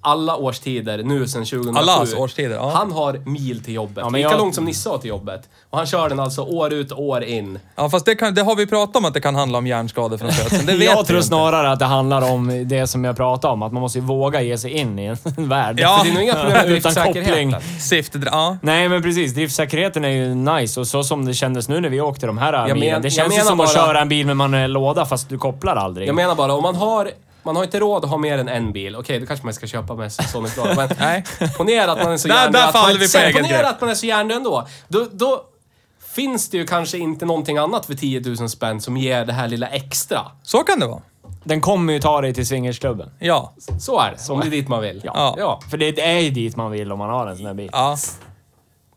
[0.00, 1.78] alla årstider nu sedan 2007.
[1.80, 2.70] Allas årstider, ja.
[2.74, 3.96] Han har mil till jobbet.
[3.96, 5.48] Ja, men Lika jag- långt som Nisse har till jobbet.
[5.70, 7.58] Och han kör den alltså år ut och år in.
[7.76, 10.18] ja fast det, kan, det har vi pratat om att det kan handla om hjärnskador
[10.18, 10.66] från födseln.
[10.66, 11.28] Det vet jag tror inte.
[11.28, 13.62] snarare att det handlar om det som jag pratade om.
[13.62, 15.16] Att man måste våga ge sig in i en
[15.48, 15.80] värld.
[15.80, 15.96] Ja.
[15.98, 17.52] För det är nog inga problem med Utan driftsäkerheten.
[17.52, 17.78] koppling.
[17.80, 18.56] Syftet, ja.
[18.62, 19.34] Nej, men precis.
[19.34, 22.52] Driftsäkerheten är ju nice och så som det kändes nu när vi åkte de här
[22.68, 22.92] Jag milen.
[22.92, 25.06] men- Det jag känns ju menar som att bara- köra en bil med manuell låda
[25.06, 26.08] fast du kopplar aldrig.
[26.08, 27.10] Jag menar bara, om man har...
[27.48, 28.96] Man har inte råd att ha mer än en bil.
[28.96, 30.74] Okej, då kanske man ska köpa med Sonic Lada.
[30.74, 31.24] Men Nej.
[31.56, 33.70] ponera att man är så hjärndöd där faller vi på sen eget Ponera grepp.
[33.70, 34.66] att man är så hjärndöd ändå.
[34.88, 35.44] Då, då
[36.14, 39.48] finns det ju kanske inte någonting annat för 10 000 spänn som ger det här
[39.48, 40.20] lilla extra.
[40.42, 41.02] Så kan det vara.
[41.44, 43.10] Den kommer ju ta dig till swingersklubben.
[43.18, 43.54] Ja.
[43.80, 45.00] Så är det, om det är dit man vill.
[45.04, 45.34] Ja.
[45.38, 45.60] ja.
[45.70, 47.70] För det är ju dit man vill om man har en sån här bil.
[47.72, 47.96] Ja.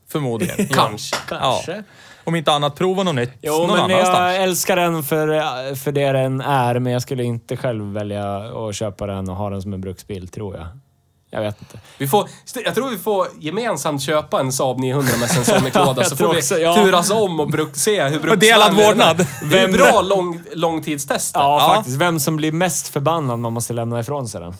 [0.10, 0.68] Förmodligen.
[0.68, 1.16] Kanske.
[1.30, 1.84] Kanske.
[2.24, 4.17] Om inte annat, prova något nytt Jo, någon men annanstans.
[4.17, 8.36] jag älskar den för, för det den är, men jag skulle inte själv välja
[8.67, 10.67] att köpa den och ha den som en bruksbil, tror jag.
[11.34, 11.80] Jag vet inte.
[11.97, 12.28] Vi får,
[12.65, 16.39] jag tror vi får gemensamt köpa en Saab 900 med Sensonic-låda, jag så får vi
[16.39, 16.76] också, ja.
[16.76, 19.28] turas om och bruk, se hur bruksvänlig delad vårdnad.
[19.51, 21.39] Det är bra lång, långtidstester.
[21.39, 21.76] Ja, Ja.
[21.76, 21.97] faktiskt.
[21.97, 24.53] Vem som blir mest förbannad man måste lämna ifrån sig den.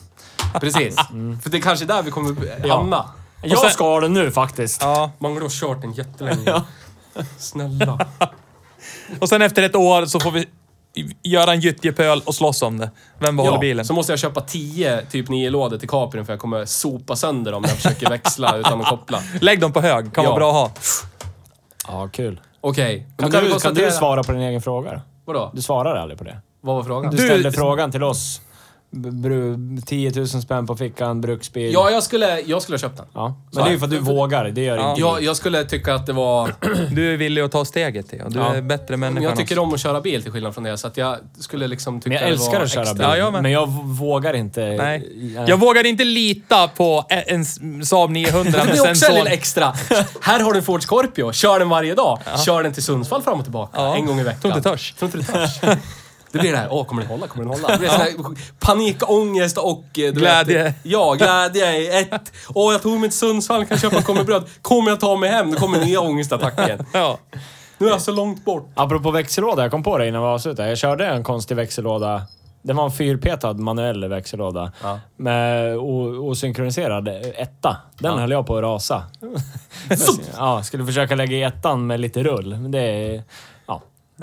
[0.60, 0.96] Precis.
[1.44, 3.06] För det är kanske där vi kommer hamna.
[3.44, 4.82] Jag sen- ska ha den nu faktiskt.
[4.82, 5.12] Ja.
[5.20, 6.62] Man har kört den jättelänge.
[7.38, 8.08] Snälla.
[9.20, 10.46] Och sen efter ett år så får vi
[11.24, 12.92] göra en gyttjepöl och slåss om det.
[13.20, 13.86] Vem behåller bilen?
[13.86, 17.52] så måste jag köpa 10 typ 9 lådor till Caprin för jag kommer sopa sönder
[17.52, 19.22] dem när jag försöker växla utan att koppla.
[19.42, 20.30] Lägg dem på hög, kan Ja.
[20.30, 20.72] vara bra att ha.
[21.88, 22.42] Ja, kul.
[22.62, 23.08] Okej.
[23.18, 25.02] Kan, då vi du, kan du svara på din egen fråga då?
[25.26, 25.52] Vadå?
[25.54, 26.38] Du svarar aldrig på det.
[26.62, 27.12] Vad var frågan?
[27.12, 28.42] Du, Du- ställde frågan till oss.
[28.94, 31.74] B- Bru, 10 000 spänn på fickan, bruksbil.
[31.74, 33.06] Ja, jag skulle, jag skulle ha köpt den.
[33.14, 33.36] Ja.
[33.52, 34.46] Så Men det är ju för att du vågar.
[34.50, 36.54] Det gör inte Jag, jag skulle tycka att det var...
[36.96, 38.56] Du är villig att ta steget till du Ja.
[38.56, 39.64] är bättre Men människa jag tycker oss.
[39.64, 42.18] om att köra bil till skillnad från det, så att jag skulle liksom tycka Men
[42.18, 43.10] jag det älskar var att köra extra.
[43.12, 43.20] bil.
[43.20, 43.44] Ja, med.
[43.44, 44.62] men jag vågar inte.
[44.62, 45.36] Nej.
[45.48, 47.46] Jag vågar inte lita på en
[47.86, 49.74] Saab 900 Men med det är också en liten extra.
[50.22, 51.32] Här har du en Ford Scorpio.
[51.32, 52.20] Kör den varje dag.
[52.46, 53.72] Kör den till Sundsvall fram och tillbaka.
[53.82, 53.96] Ja.
[53.96, 54.42] En gång i veckan.
[54.42, 54.94] Tror inte törs.
[54.94, 55.78] Tror inte det törs.
[56.32, 57.28] Det blir det här, åh, kommer den hålla?
[57.28, 57.68] Kommer den hålla?
[57.74, 58.12] Det blir sån här
[58.60, 59.80] panikångest och...
[59.84, 60.64] eh, Du Glädje.
[60.64, 61.78] Vet, ja, glädje.
[61.78, 64.44] i Ett, åh, jag tog mig till Sundsvall, kan köpa en kommebröd.
[64.62, 65.52] Kommer jag ta mig hem?
[65.52, 66.86] Då kommer nya ångestattacken.
[66.94, 67.18] Ja.
[67.78, 68.70] Nu är jag så långt bort.
[68.76, 70.70] Apropå växellåda, jag kom på det innan vi avslutade.
[70.70, 72.22] Jag körde en konstig växellåda.
[72.64, 74.72] Det var en fyrpetad manuell växellåda.
[74.84, 75.00] Ja.
[75.18, 77.78] Med osynkroniserad etta.
[78.00, 79.04] Den höll jag på att rasa.
[80.38, 82.58] ja, skulle försöka lägga i ettan med lite rull.
[82.60, 83.22] Men det...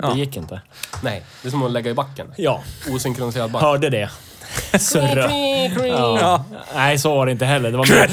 [0.01, 0.61] Ja, det gick inte.
[1.03, 2.33] Nej, det är som att lägga i backen.
[2.37, 3.61] Ja, Osynkroniserad back.
[3.61, 4.09] hörde det.
[4.79, 5.31] Surra.
[5.87, 6.43] Ja.
[6.75, 7.71] Nej, så var det inte heller.
[7.71, 8.09] Det var mer...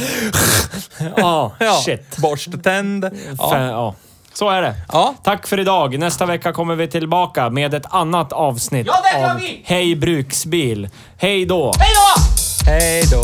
[1.16, 1.53] Ja,
[1.84, 2.16] shit.
[2.16, 3.11] Borsttänd.
[3.39, 3.59] Ja.
[3.66, 3.95] Ja.
[4.32, 4.74] Så är det.
[4.93, 5.14] Ja.
[5.24, 5.99] Tack för idag.
[5.99, 9.41] Nästa vecka kommer vi tillbaka med ett annat avsnitt Ja, av!
[9.64, 10.89] Hej Bruksbil.
[11.16, 11.72] Hej då!
[11.78, 12.22] Hej då!
[12.70, 13.22] Hej då.